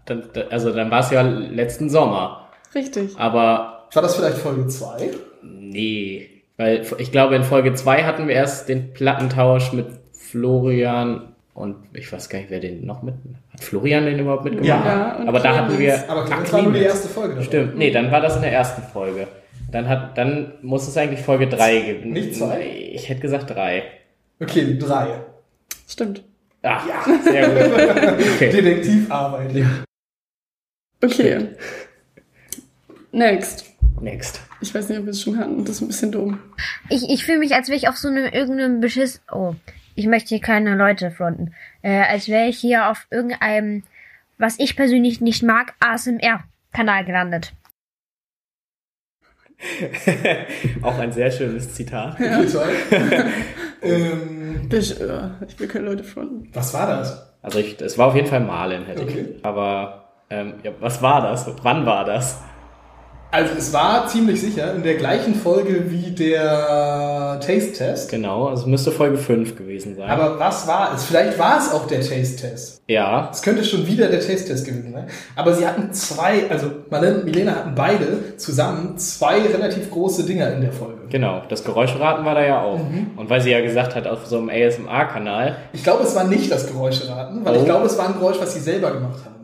[0.07, 2.49] Dann, also dann war es ja letzten Sommer.
[2.75, 3.17] Richtig.
[3.17, 5.11] Aber War das vielleicht Folge 2?
[5.43, 6.27] nee.
[6.57, 12.11] Weil ich glaube, in Folge 2 hatten wir erst den Plattentausch mit Florian und ich
[12.13, 13.15] weiß gar nicht, wer den noch mit.
[13.53, 14.67] Hat Florian den überhaupt mitgemacht?
[14.69, 16.09] Ja, und Aber da hatten wir.
[16.09, 17.35] Aber das war nur die erste Folge.
[17.35, 17.45] dabei.
[17.45, 19.29] Stimmt, nee, dann war das in der ersten Folge.
[19.71, 22.11] Dann hat, dann muss es eigentlich Folge 3 geben.
[22.11, 22.91] Nicht zwei?
[22.93, 23.85] Ich hätte gesagt 3.
[24.41, 25.21] Okay, drei.
[25.87, 26.23] Stimmt.
[26.63, 26.85] Ach,
[27.25, 28.19] sehr gut.
[28.37, 28.51] Okay.
[28.53, 29.65] Detektivarbeit.
[31.03, 31.49] Okay.
[33.13, 33.67] Next.
[34.01, 34.41] Next.
[34.61, 35.65] Ich weiß nicht, ob wir es schon hatten.
[35.65, 36.39] Das ist ein bisschen dumm.
[36.89, 39.23] Ich, ich fühle mich, als wäre ich auf so einem irgendeinem Beschiss.
[39.33, 39.55] Oh,
[40.01, 41.53] ich möchte hier keine Leute fronten.
[41.83, 43.83] Äh, als wäre ich hier auf irgendeinem,
[44.39, 47.53] was ich persönlich nicht mag, ASMR-Kanal gelandet.
[50.83, 52.17] Auch ein sehr schönes Zitat.
[52.19, 52.71] Toll.
[53.83, 56.51] Ähm, Ich, äh, ich will keine Leute fronten.
[56.53, 57.33] was war das?
[57.41, 59.27] Also ich, es war auf jeden Fall Malen, hätte Okay.
[59.39, 59.43] ich.
[59.45, 61.51] Aber ähm, ja, was war das?
[61.63, 62.43] Wann war das?
[63.33, 68.11] Also es war ziemlich sicher in der gleichen Folge wie der Taste-Test.
[68.11, 70.11] Genau, also es müsste Folge 5 gewesen sein.
[70.11, 71.05] Aber was war es?
[71.05, 72.83] Vielleicht war es auch der Taste-Test.
[72.89, 75.07] ja, Es könnte schon wieder der Taste-Test gewesen sein.
[75.37, 80.53] Aber sie hatten zwei, also Marlene und Milena hatten beide zusammen zwei relativ große Dinger
[80.53, 81.03] in der Folge.
[81.09, 81.43] genau.
[81.49, 82.79] Das Geräuscheraten war da ja auch.
[82.79, 83.13] Mhm.
[83.17, 86.51] Und weil sie ja gesagt hat, auf so einem ASMR-Kanal, Ich glaube, es war nicht
[86.51, 87.59] das Geräuscheraten, weil Oh.
[87.61, 89.40] ich glaube, es war ein Geräusch, was sie selber gemacht haben.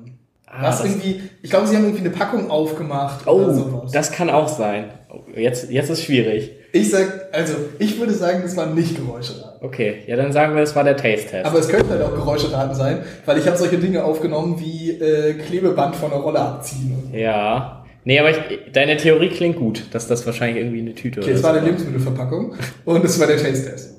[0.47, 3.92] Ah, was das- irgendwie, ich glaube, sie haben irgendwie eine Packung aufgemacht oder oh, sowas.
[3.92, 4.90] das kann auch sein.
[5.34, 6.53] Jetzt, jetzt ist schwierig.
[6.72, 9.66] ich sag, also ich würde sagen, das war nicht Geräuscheraten.
[9.66, 11.47] Okay, ja, dann sagen wir, es war der Taste-Test.
[11.47, 15.34] Aber es könnte halt auch Geräuscheraten sein, weil ich habe solche Dinge aufgenommen wie äh,
[15.34, 17.11] Klebeband von der Rolle abziehen.
[17.12, 17.84] Ja.
[18.05, 18.36] Nee, aber ich,
[18.72, 21.66] deine Theorie klingt gut, dass das wahrscheinlich irgendwie eine Tüte Okay, oder es war eine
[21.66, 23.97] Lebensmittelverpackung und es war der Taste-Test.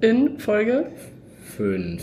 [0.00, 0.86] In Folge?
[1.56, 2.02] Fünf.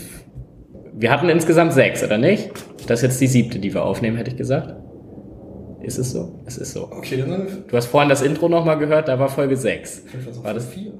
[0.98, 2.50] Wir hatten insgesamt sechs, oder nicht?
[2.86, 4.74] Das ist jetzt die siebte, die wir aufnehmen, hätte ich gesagt.
[5.82, 6.40] Ist es so?
[6.46, 6.84] Es ist so.
[6.90, 10.02] Okay, dann sind wir, Du hast vorhin das Intro nochmal gehört, da war Folge sechs.
[10.06, 10.92] vielleicht war's auch War das vier.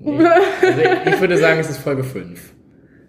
[0.00, 0.26] Nee.
[0.26, 2.52] Also ich würde sagen, es ist Folge fünf.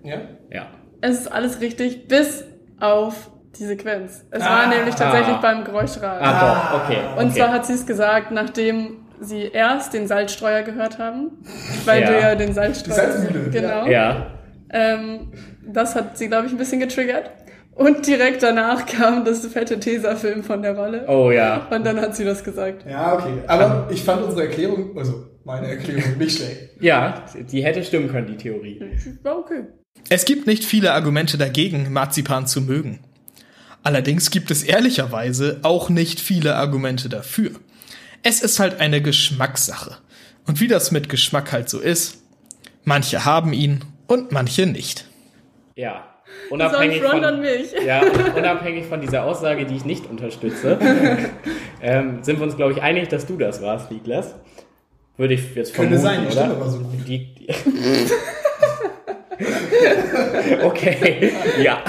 [0.03, 0.17] Ja?
[0.51, 0.67] Ja.
[1.01, 2.45] Es ist alles richtig, bis
[2.79, 4.25] auf die Sequenz.
[4.31, 4.49] Es Ah.
[4.63, 6.25] war nämlich tatsächlich beim Geräuschraten.
[6.25, 6.97] Ah, doch, okay.
[7.17, 7.39] Und okay.
[7.39, 11.31] zwar hat sie es gesagt, nachdem sie erst den Salzstreuer gehört haben,
[11.85, 12.07] weil Ja.
[12.11, 12.95] du ja den Salzstreuer...
[12.95, 13.85] Die Salzmühle, Genau.
[13.87, 14.27] Ja.
[14.70, 15.32] Ähm,
[15.66, 17.32] das hat sie, glaube ich, ein bisschen getriggert.
[17.76, 21.05] Und direkt danach kam das fette Tesafilm von der Rolle.
[21.09, 21.68] Oh ja.
[21.70, 22.86] Und dann hat sie das gesagt.
[22.89, 23.34] Ja, okay.
[23.47, 26.70] Aber ich fand unsere Erklärung, also meine Erklärung, nicht schlecht.
[26.80, 28.82] Ja, die hätte stimmen können, die Theorie.
[29.24, 29.63] War okay.
[30.09, 32.99] Es gibt nicht viele Argumente dagegen, Marzipan zu mögen.
[33.84, 37.51] Allerdings gibt es ehrlicherweise auch nicht viele Argumente dafür.
[38.24, 39.97] Es ist halt eine Geschmackssache.
[40.47, 42.24] Und wie das mit Geschmack halt so ist,
[42.84, 45.06] manche haben ihn und manche nicht.
[45.76, 46.06] Ja.
[46.49, 47.72] Unabhängig von, an mich.
[47.86, 48.01] ja,
[48.36, 50.80] unabhängig von dieser Aussage, die ich nicht unterstütze,
[51.82, 54.36] ähm, sind wir uns, glaube ich, einig, dass du das warst, Niklas.
[55.18, 56.45] Würde ich jetzt Könnte vermuten, sein, die oder?
[56.45, 57.08] Stimme war so gut.
[57.08, 57.47] Die, die
[60.64, 61.32] okay,
[61.62, 61.84] ja.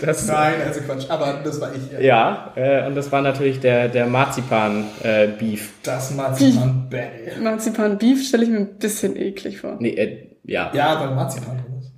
[0.00, 1.10] Das, Nein, also Quatsch.
[1.10, 2.04] Aber das war ich.
[2.04, 5.72] ja, äh, und das war natürlich der, der Marzipan-Beef.
[5.82, 7.40] Das Marzipan Bäh.
[7.40, 9.76] Marzipan Beef stelle ich mir ein bisschen eklig vor.
[9.80, 10.70] nee, äh, ja.
[10.74, 11.92] Ja, weil Marzipan drin ist.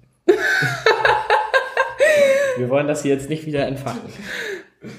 [2.58, 4.00] wir wollen das hier jetzt nicht wieder entfachen.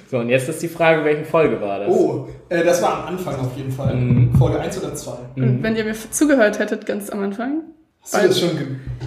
[0.09, 1.89] So, und jetzt ist die Frage, welche Folge war das?
[1.89, 3.97] Oh, äh, das war am Anfang auf jeden Fall.
[4.37, 5.11] Folge 1 oder 2.
[5.37, 7.63] Und wenn ihr mir zugehört hättet ganz am Anfang,
[8.01, 8.49] Hast du das schon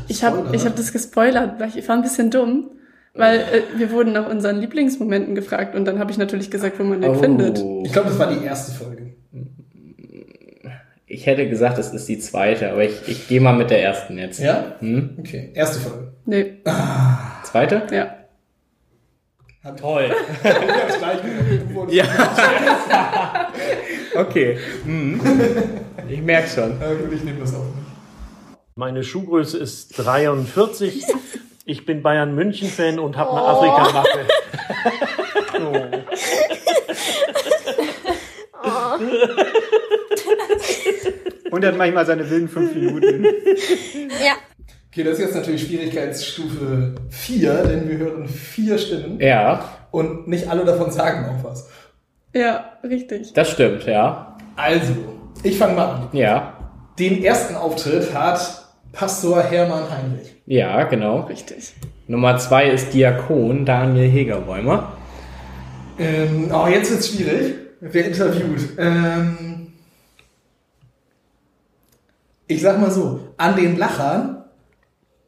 [0.08, 2.70] ich habe ich hab das gespoilert, weil ich war ein bisschen dumm,
[3.14, 6.84] weil äh, wir wurden nach unseren Lieblingsmomenten gefragt und dann habe ich natürlich gesagt, wo
[6.84, 7.58] man den findet.
[7.84, 9.14] Ich glaube, das war die erste Folge.
[11.14, 14.18] Ich hätte gesagt, es ist die zweite, aber ich, ich gehe mal mit der ersten
[14.18, 14.40] jetzt.
[14.40, 14.74] Ja?
[14.80, 15.16] Hm?
[15.20, 16.12] Okay, erste Folge.
[16.26, 16.56] Nee,
[17.44, 17.86] Zweite?
[17.92, 18.16] ja.
[19.76, 20.10] Toll.
[21.88, 22.04] Ja.
[24.16, 24.58] okay.
[24.84, 25.20] Hm.
[26.08, 26.80] Ich merke schon.
[26.80, 28.56] Ja, gut, ich nehme das auch nicht.
[28.74, 31.04] Meine Schuhgröße ist 43.
[31.64, 34.26] Ich bin Bayern München Fan und habe eine Afrika-Macke.
[41.54, 43.24] Und er hat manchmal seine wilden fünf Minuten.
[44.24, 44.34] Ja.
[44.90, 50.48] Okay, das ist jetzt natürlich Schwierigkeitsstufe 4, denn wir hören vier Stimmen Ja, und nicht
[50.48, 51.68] alle davon sagen auch was.
[52.34, 53.32] Ja, richtig.
[53.34, 54.36] das stimmt, ja.
[54.56, 54.94] Also,
[55.44, 56.08] ich fange mal an.
[56.12, 56.54] Ja.
[56.98, 60.34] Den ersten Auftritt hat Pastor Hermann Heinrich.
[60.46, 61.20] Ja, genau.
[61.22, 61.72] Richtig.
[62.08, 64.92] Nummer zwei ist Diakon Daniel Hegerbäumer.
[66.00, 67.54] Ähm, oh, jetzt wird's schwierig.
[67.80, 68.70] Wer interviewt?
[68.78, 69.53] Ähm,
[72.46, 74.44] ich sag mal so, an den Lachern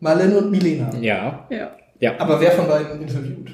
[0.01, 0.91] Marlene und Milena.
[1.01, 1.47] Ja.
[1.51, 1.71] Ja.
[1.99, 2.13] Ja.
[2.19, 3.51] Aber wer von beiden interviewt?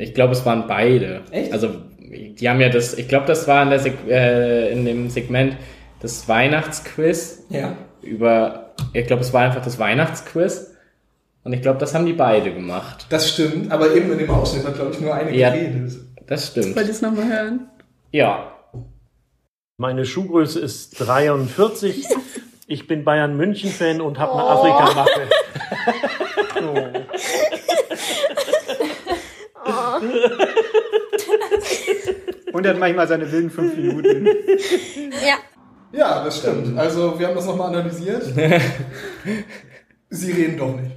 [0.00, 1.22] Ich glaube, es waren beide.
[1.30, 1.52] Echt?
[1.52, 5.08] Also, die haben ja das, ich glaube, das war in, der Seg äh, in dem
[5.10, 5.56] Segment
[6.00, 7.72] das Weihnachtsquiz Ja.
[8.02, 10.72] über, ich glaube, es war einfach das Weihnachtsquiz.
[11.42, 13.06] Und ich glaube, das haben die beide gemacht.
[13.08, 15.50] Das stimmt, aber eben in dem Ausschnitt hat, glaube ich, nur eine Ja.
[15.50, 15.92] geredet.
[16.26, 16.74] Das stimmt.
[16.76, 17.68] Wollt ihr es nochmal hören?
[18.10, 18.52] Ja.
[19.78, 22.06] Meine Schuhgröße ist 43.
[22.66, 25.28] Ich bin Bayern München Fan und habe eine Afrika-Macke.
[32.52, 34.26] Und er hat manchmal seine wilden fünf Minuten.
[35.26, 35.36] Ja.
[35.92, 36.78] Ja, das stimmt.
[36.78, 38.24] Also, wir haben das nochmal analysiert.
[40.08, 40.96] Sie reden doch nicht.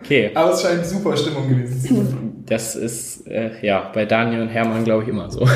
[0.00, 0.32] Okay.
[0.34, 2.44] Aber es scheint super Stimmung gewesen zu sein.
[2.46, 5.48] Das ist, äh, ja, bei Daniel und Hermann, glaube ich, immer so.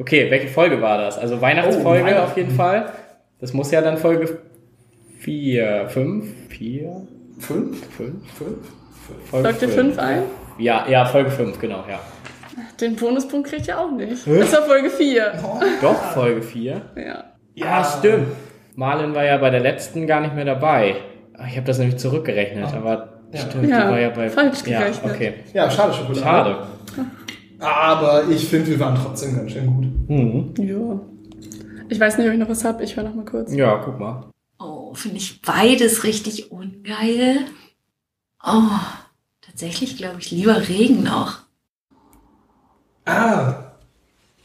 [0.00, 1.18] Okay, welche Folge war das?
[1.18, 2.24] Also Weihnachtsfolge Oh, Weihnachten.
[2.24, 2.90] auf jeden Fall.
[3.40, 4.38] Das muss ja dann Folge
[5.20, 7.02] 4, 5, 4,
[7.38, 7.78] Fünf?
[7.96, 8.58] 5, Fünf?
[9.30, 10.22] Folge Lockt ihr fünf ein?
[10.58, 11.98] Ja, ja, Folge 5, genau, ja.
[12.80, 14.26] Den Bonuspunkt kriegt ihr auch nicht.
[14.26, 15.32] Das war Folge 4.
[15.80, 16.80] Doch, Folge 4.
[16.96, 17.24] Ja.
[17.54, 18.28] Ja, stimmt.
[18.76, 20.96] Marlin war ja bei der letzten gar nicht mehr dabei.
[21.36, 23.40] Ah, Ich habe das nämlich zurückgerechnet, aber Ja.
[23.40, 24.28] stimmt, Ja, die war ja bei...
[24.28, 25.12] falsch ja, gerechnet.
[25.14, 25.34] okay.
[25.54, 26.20] Ja, schade, Schokolade.
[26.94, 27.06] Schade.
[27.60, 30.08] Aber ich finde, wir waren trotzdem ganz schön gut.
[30.10, 30.54] Mhm.
[30.66, 31.00] Ja.
[31.88, 32.80] Ich weiß nicht, ob ich noch was hab.
[32.80, 33.52] Ich höre noch mal kurz.
[33.54, 34.24] Ja, guck mal.
[34.58, 37.38] Oh, finde ich beides richtig ungeil.
[38.44, 38.62] Oh,
[39.40, 41.40] tatsächlich glaube ich lieber Regen noch.
[43.04, 43.66] Ah,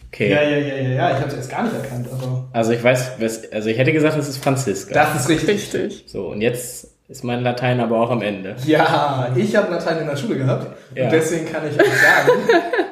[0.08, 0.32] Okay.
[0.32, 1.10] ja, ja, ja, ja, ja.
[1.12, 3.92] Ich habe es erst gar nicht erkannt, aber Also ich weiß, was, also ich hätte
[3.92, 4.94] gesagt, es ist Franziska.
[4.94, 5.50] das ist richtig.
[5.74, 6.06] Richtig.
[6.08, 8.56] So, und jetzt ist mein Latein aber auch am Ende.
[8.66, 11.04] Ja, ich habe Latein in der Schule gehabt Ja.
[11.06, 12.32] und deswegen kann ich euch sagen,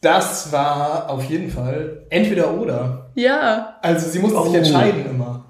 [0.00, 3.10] das war auf jeden Fall entweder oder.
[3.14, 3.76] Ja.
[3.82, 4.56] Also sie mussten sich Oh.
[4.56, 5.44] entscheiden immer.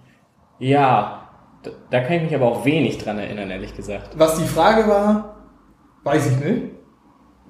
[0.58, 1.28] Ja,
[1.62, 4.10] da, da kann ich mich aber auch wenig dran erinnern, ehrlich gesagt.
[4.16, 5.36] Was die Frage war,
[6.04, 6.62] weiß ich nicht.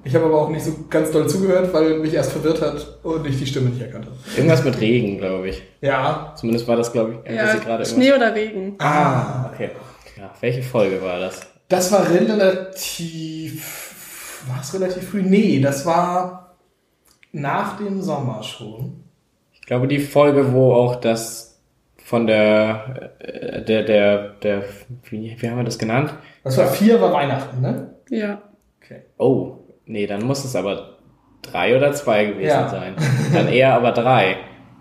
[0.03, 3.26] Ich habe aber auch nicht so ganz doll zugehört, weil mich erst verwirrt hat und
[3.26, 4.16] ich die Stimme nicht erkannt habe.
[4.34, 5.62] Irgendwas mit Regen, glaube ich.
[5.82, 6.32] Ja.
[6.36, 8.30] Zumindest war das, glaube ich, Ja, gerade Schnee irgendwas...
[8.30, 8.74] oder Regen.
[8.78, 9.51] Ah.
[9.53, 9.70] Okay.
[10.16, 11.40] Ja, welche Folge war das?
[11.68, 14.44] Das war relativ.
[14.48, 15.22] War es relativ früh?
[15.22, 16.49] Nee, das war
[17.33, 19.05] nach dem Sommer schon.
[19.53, 21.61] Ich glaube, die Folge, wo auch das
[22.05, 24.64] von der, äh, der, der, der,
[25.09, 26.12] wie, wie haben wir das genannt?
[26.43, 27.95] Das war vier, war Weihnachten, ne?
[28.09, 28.43] Ja.
[28.83, 29.03] Okay.
[29.18, 30.97] Oh, nee, dann muss es aber
[31.43, 32.68] drei oder zwei gewesen Ja.
[32.68, 32.95] sein.
[33.33, 34.37] Dann eher aber drei.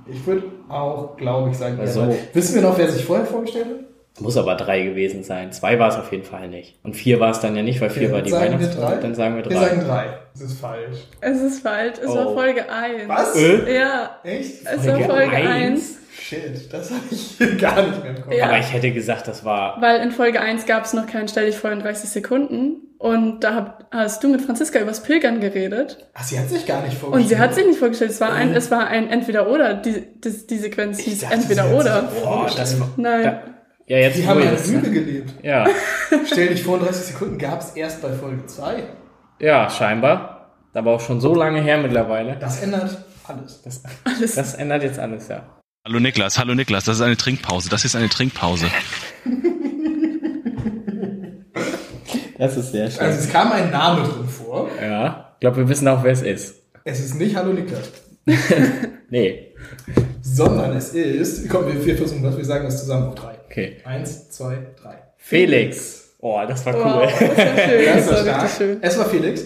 [0.07, 2.11] Ich würde auch, glaube ich, sagen, Also-.
[2.33, 3.88] Wissen wir noch, wer sich vorher vorgestellt hat?
[4.21, 5.51] Muss aber drei gewesen sein.
[5.51, 6.77] Zwei war es auf jeden Fall nicht.
[6.83, 9.01] Und vier war es dann ja nicht, weil vier Okay, war die wir Weihnachtsfolge.
[9.01, 9.67] Dann sagen wir Wir drei.
[9.69, 10.05] sagen drei.
[10.33, 10.97] Das ist falsch.
[11.21, 11.95] Es ist falsch.
[12.03, 12.15] Es Oh.
[12.15, 13.07] war Folge 1.
[13.07, 13.35] Was?
[13.35, 13.75] Äh?
[13.77, 14.19] Ja.
[14.23, 14.53] Echt?
[14.65, 15.95] Es war Folge 1.
[16.21, 18.33] Shit, das habe ich gar nicht mehr im Kopf.
[18.33, 18.45] Ja.
[18.47, 19.81] Aber ich hätte gesagt, das war.
[19.81, 22.81] Weil in Folge 1 gab es noch keinen Stell dich vor in 30 Sekunden.
[22.97, 26.09] Und da hab, hast du mit Franziska übers Pilgern geredet.
[26.13, 27.23] Ach, sie hat sich gar nicht vorgestellt.
[27.23, 28.11] Und sie hat sich nicht vorgestellt.
[28.11, 29.75] Es war ein, es war ein Entweder-Oder.
[29.75, 32.09] Die, die, die Sequenz hieß Entweder-Oder.
[32.21, 32.89] Boah, das war.
[32.97, 33.23] Nein.
[33.23, 33.41] Da,
[33.89, 34.93] ja, jetzt Die haben eine Lüge sagt.
[34.93, 35.33] gelebt.
[35.43, 35.67] Ja.
[36.25, 38.83] Stell dich vor, in 30 Sekunden gab es erst bei Folge 2.
[39.39, 40.51] Ja, scheinbar.
[40.73, 42.37] Aber auch schon so lange her mittlerweile.
[42.39, 43.61] Das ändert alles.
[43.63, 44.35] Das, Alles.
[44.35, 45.43] das ändert jetzt alles, ja.
[45.85, 47.69] Hallo Niklas, hallo Niklas, das ist eine Trinkpause.
[47.69, 48.67] Das ist eine Trinkpause.
[52.37, 53.01] Das ist sehr schön.
[53.01, 54.69] Also es kam ein Name drin vor.
[54.81, 55.33] Ja.
[55.33, 56.55] Ich glaube, wir wissen auch, wer es ist.
[56.85, 57.91] Es ist nicht Hallo Niklas,
[59.09, 59.53] Nee.
[60.21, 61.49] sondern es ist.
[61.49, 63.38] Komm, wir, wir versuchen das, wir sagen das zusammen auf drei.
[63.49, 63.77] Okay.
[63.83, 64.95] Eins, zwei, drei.
[65.17, 66.13] Felix.
[66.19, 66.83] Oh, das war cool.
[66.83, 67.85] Wow, das war schön.
[67.85, 68.77] Das Das war richtig schön.
[68.81, 69.45] Es war Felix.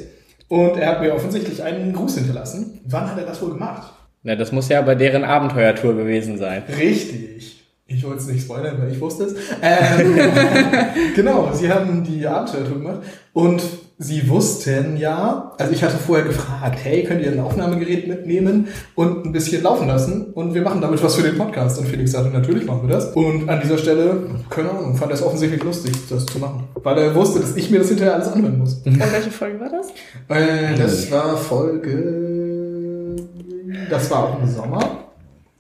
[0.50, 2.82] Und er hat mir offensichtlich einen Gruß hinterlassen.
[2.86, 3.94] Wann hat er das wohl gemacht?
[4.24, 6.64] Na, das muss ja bei deren Abenteuertour gewesen sein.
[6.78, 7.64] Richtig.
[7.88, 9.36] Ich wollte es nicht spoilern, weil ich wusste es.
[9.62, 10.16] Ähm,
[11.16, 13.02] genau, sie haben die Abenteuertour gemacht
[13.34, 13.62] und
[14.04, 19.26] sie wussten ja, also ich hatte vorher gefragt, hey, könnt ihr ein Aufnahmegerät mitnehmen und
[19.26, 21.80] ein bisschen laufen lassen und wir machen damit was für den Podcast.
[21.80, 23.14] Und Felix sagte, natürlich machen wir das.
[23.14, 24.18] Und an dieser Stelle,
[24.50, 26.66] keine Ahnung, fand er es offensichtlich lustig, das zu machen.
[26.84, 28.82] Weil er wusste, dass ich mir das hinterher alles anhören muss.
[28.86, 29.88] Und welche Folge war das?
[30.28, 33.16] Äh, das war Folge...
[33.90, 35.13] Das war auch im Sommer.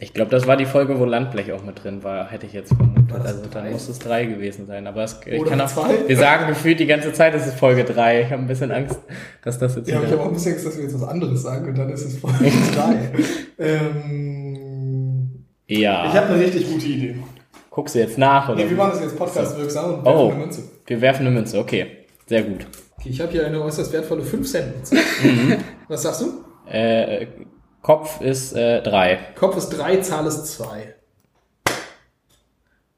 [0.03, 2.75] Ich glaube, das war die Folge, wo Landblech auch mit drin war, hätte ich jetzt
[2.75, 3.13] vermutet.
[3.13, 3.71] Also dann drei?
[3.71, 4.85] muss es drei gewesen sein.
[4.85, 5.95] Aber es, ich Oder kann auch, zwei?
[6.07, 8.21] wir sagen gefühlt die ganze Zeit, es ist Folge drei.
[8.23, 8.99] Ich habe ein bisschen Angst,
[9.43, 11.07] dass das jetzt Ja, aber ich habe auch ein bisschen Angst, dass wir jetzt was
[11.07, 12.37] anderes sagen und dann ist es Folge
[12.75, 12.95] 3.
[13.59, 16.05] ähm, Ja.
[16.07, 17.15] ich habe eine richtig gute Idee.
[17.69, 18.49] Guckst du jetzt nach?
[18.49, 18.63] Oder?
[18.63, 20.63] Nee, wir machen das jetzt podcastwirksam und werfen Oh, eine Münze.
[20.85, 21.57] wir werfen eine Münze.
[21.59, 21.87] Okay,
[22.27, 22.67] sehr gut.
[22.99, 24.95] Okay, ich habe hier eine äußerst wertvolle 5 Cent Münze.
[24.95, 25.55] Mhm.
[25.87, 26.43] Was sagst du?
[26.69, 27.27] Äh,
[27.83, 29.19] Kopf ist äh, drei.
[29.35, 30.95] Kopf ist 3, Zahl ist 2.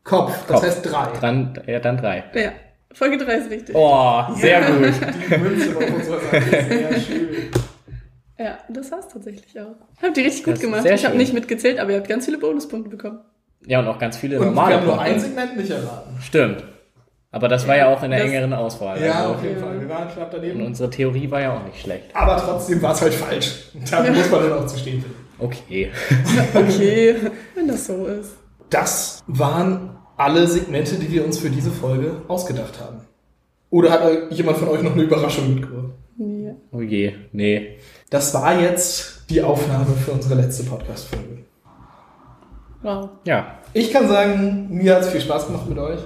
[0.03, 0.63] Kopf, das Kopf.
[0.63, 1.07] heißt 3.
[1.19, 2.23] Dann, ja, dann drei.
[2.35, 2.51] Ja.
[2.93, 3.75] Folge 3 ist richtig.
[3.75, 4.93] Oh, sehr gut.
[5.29, 7.29] Die Münze auf unserer Seite ist sehr schön.
[8.37, 9.75] Ja, das war's tatsächlich auch.
[10.01, 10.85] Habt ihr richtig gut Das gemacht.
[10.85, 13.19] Ich habe nicht mitgezählt, aber ihr habt ganz viele Bonuspunkte bekommen.
[13.65, 15.19] Ja, und auch ganz viele Und wir normale haben nur ein.
[15.19, 16.15] Segment nicht erraten.
[16.21, 16.63] Stimmt.
[17.35, 19.03] Aber das war ja auch in der Das- engeren Auswahl.
[19.03, 19.81] Ja, also, auf jeden Fall.
[19.81, 20.65] Wir waren knapp und daneben.
[20.65, 22.05] unsere Theorie war ja auch nicht schlecht.
[22.13, 23.65] Aber trotzdem war es halt falsch.
[23.91, 25.15] Da muss man dann auch zu stehen finden.
[25.37, 25.91] Okay.
[26.55, 27.15] Okay,
[27.53, 28.35] wenn das so ist.
[28.69, 33.01] Das waren alle Segmente, die wir uns für diese Folge ausgedacht haben.
[33.69, 35.89] Oder hat jemand von euch noch eine Überraschung mitgebracht?
[36.17, 36.51] Ja.
[36.71, 37.77] Oh je, nee.
[38.09, 41.39] Das war jetzt die Aufnahme für unsere letzte Podcast-Folge.
[42.81, 43.09] Wow.
[43.25, 43.55] Ja.
[43.73, 45.99] Ich kann sagen, mir hat es viel Spaß gemacht mit euch.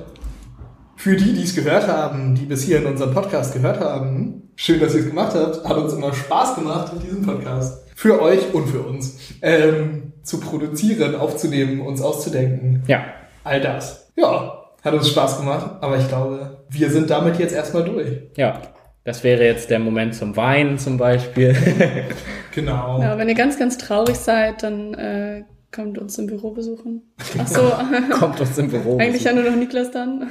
[1.00, 4.94] Für die, die es gehört haben, die bis hierhin unseren Podcast gehört haben, schön, dass
[4.94, 5.64] ihr es gemacht habt.
[5.64, 11.16] Hat uns immer Spaß gemacht, diesen Podcast für euch und für uns ähm, zu produzieren,
[11.16, 12.84] aufzunehmen, uns auszudenken.
[12.88, 13.06] Ja.
[13.46, 14.12] all das.
[14.18, 18.18] Ja, hat uns Spaß gemacht, aber ich glaube, wir sind damit jetzt erstmal durch.
[18.36, 18.62] Ja,
[19.06, 21.56] das wäre jetzt der Moment zum Weinen zum Beispiel.
[22.52, 23.00] Genau.
[23.00, 27.02] Ja, wenn ihr ganz, ganz traurig seid, dann äh, kommt uns im Büro besuchen.
[27.38, 27.72] Ach so.
[28.18, 28.98] Kommt uns im Büro.
[28.98, 30.22] Eigentlich ja nur noch Niklas dann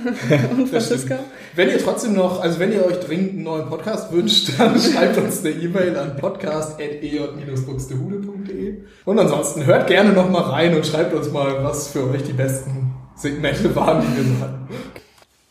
[0.57, 1.19] und Franziska.
[1.55, 5.17] Wenn ihr trotzdem noch, also wenn ihr euch dringend einen neuen Podcast wünscht, dann schreibt
[5.19, 11.31] uns eine E-Mail an podcast.ej-buxtehude.de und ansonsten hört gerne noch mal rein und schreibt uns
[11.31, 14.67] mal, was für euch die besten Segmente waren, die wir hatten.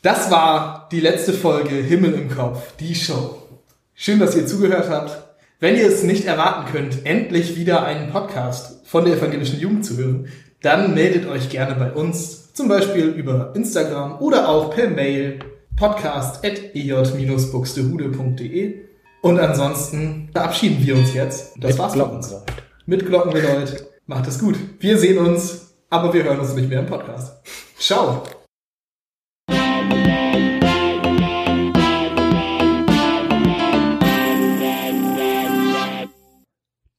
[0.01, 3.37] Das war die letzte Folge Himmel im Kopf, die Show.
[3.95, 5.23] Schön, dass ihr zugehört habt.
[5.59, 9.97] Wenn ihr es nicht erwarten könnt, endlich wieder einen Podcast von der evangelischen Jugend zu
[9.97, 10.29] hören,
[10.61, 15.37] dann meldet euch gerne bei uns, zum Beispiel über Instagram oder auch per Mail
[15.75, 18.75] podcast.ej-buxtehude.de.
[19.21, 21.53] Und ansonsten verabschieden wir uns jetzt.
[21.59, 22.33] Das Mit war's von uns.
[22.85, 23.85] Mit Glockengeläut.
[24.07, 24.55] Macht es gut.
[24.79, 27.35] Wir sehen uns, aber wir hören uns nicht mehr im Podcast.
[27.77, 28.23] Ciao.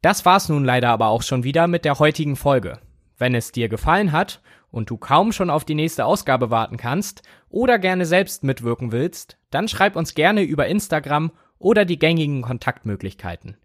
[0.00, 2.78] Das war's nun leider aber auch schon wieder mit der heutigen Folge.
[3.16, 4.40] Wenn es dir gefallen hat
[4.70, 9.38] und du kaum schon auf die nächste Ausgabe warten kannst oder gerne selbst mitwirken willst,
[9.50, 13.56] dann schreib uns gerne über Instagram oder die gängigen Kontaktmöglichkeiten.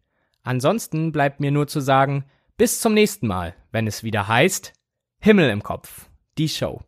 [0.41, 2.25] Ansonsten bleibt mir nur zu sagen,
[2.57, 4.73] bis zum nächsten Mal, wenn es wieder heißt
[5.19, 6.81] Himmel im Kopf, die Show.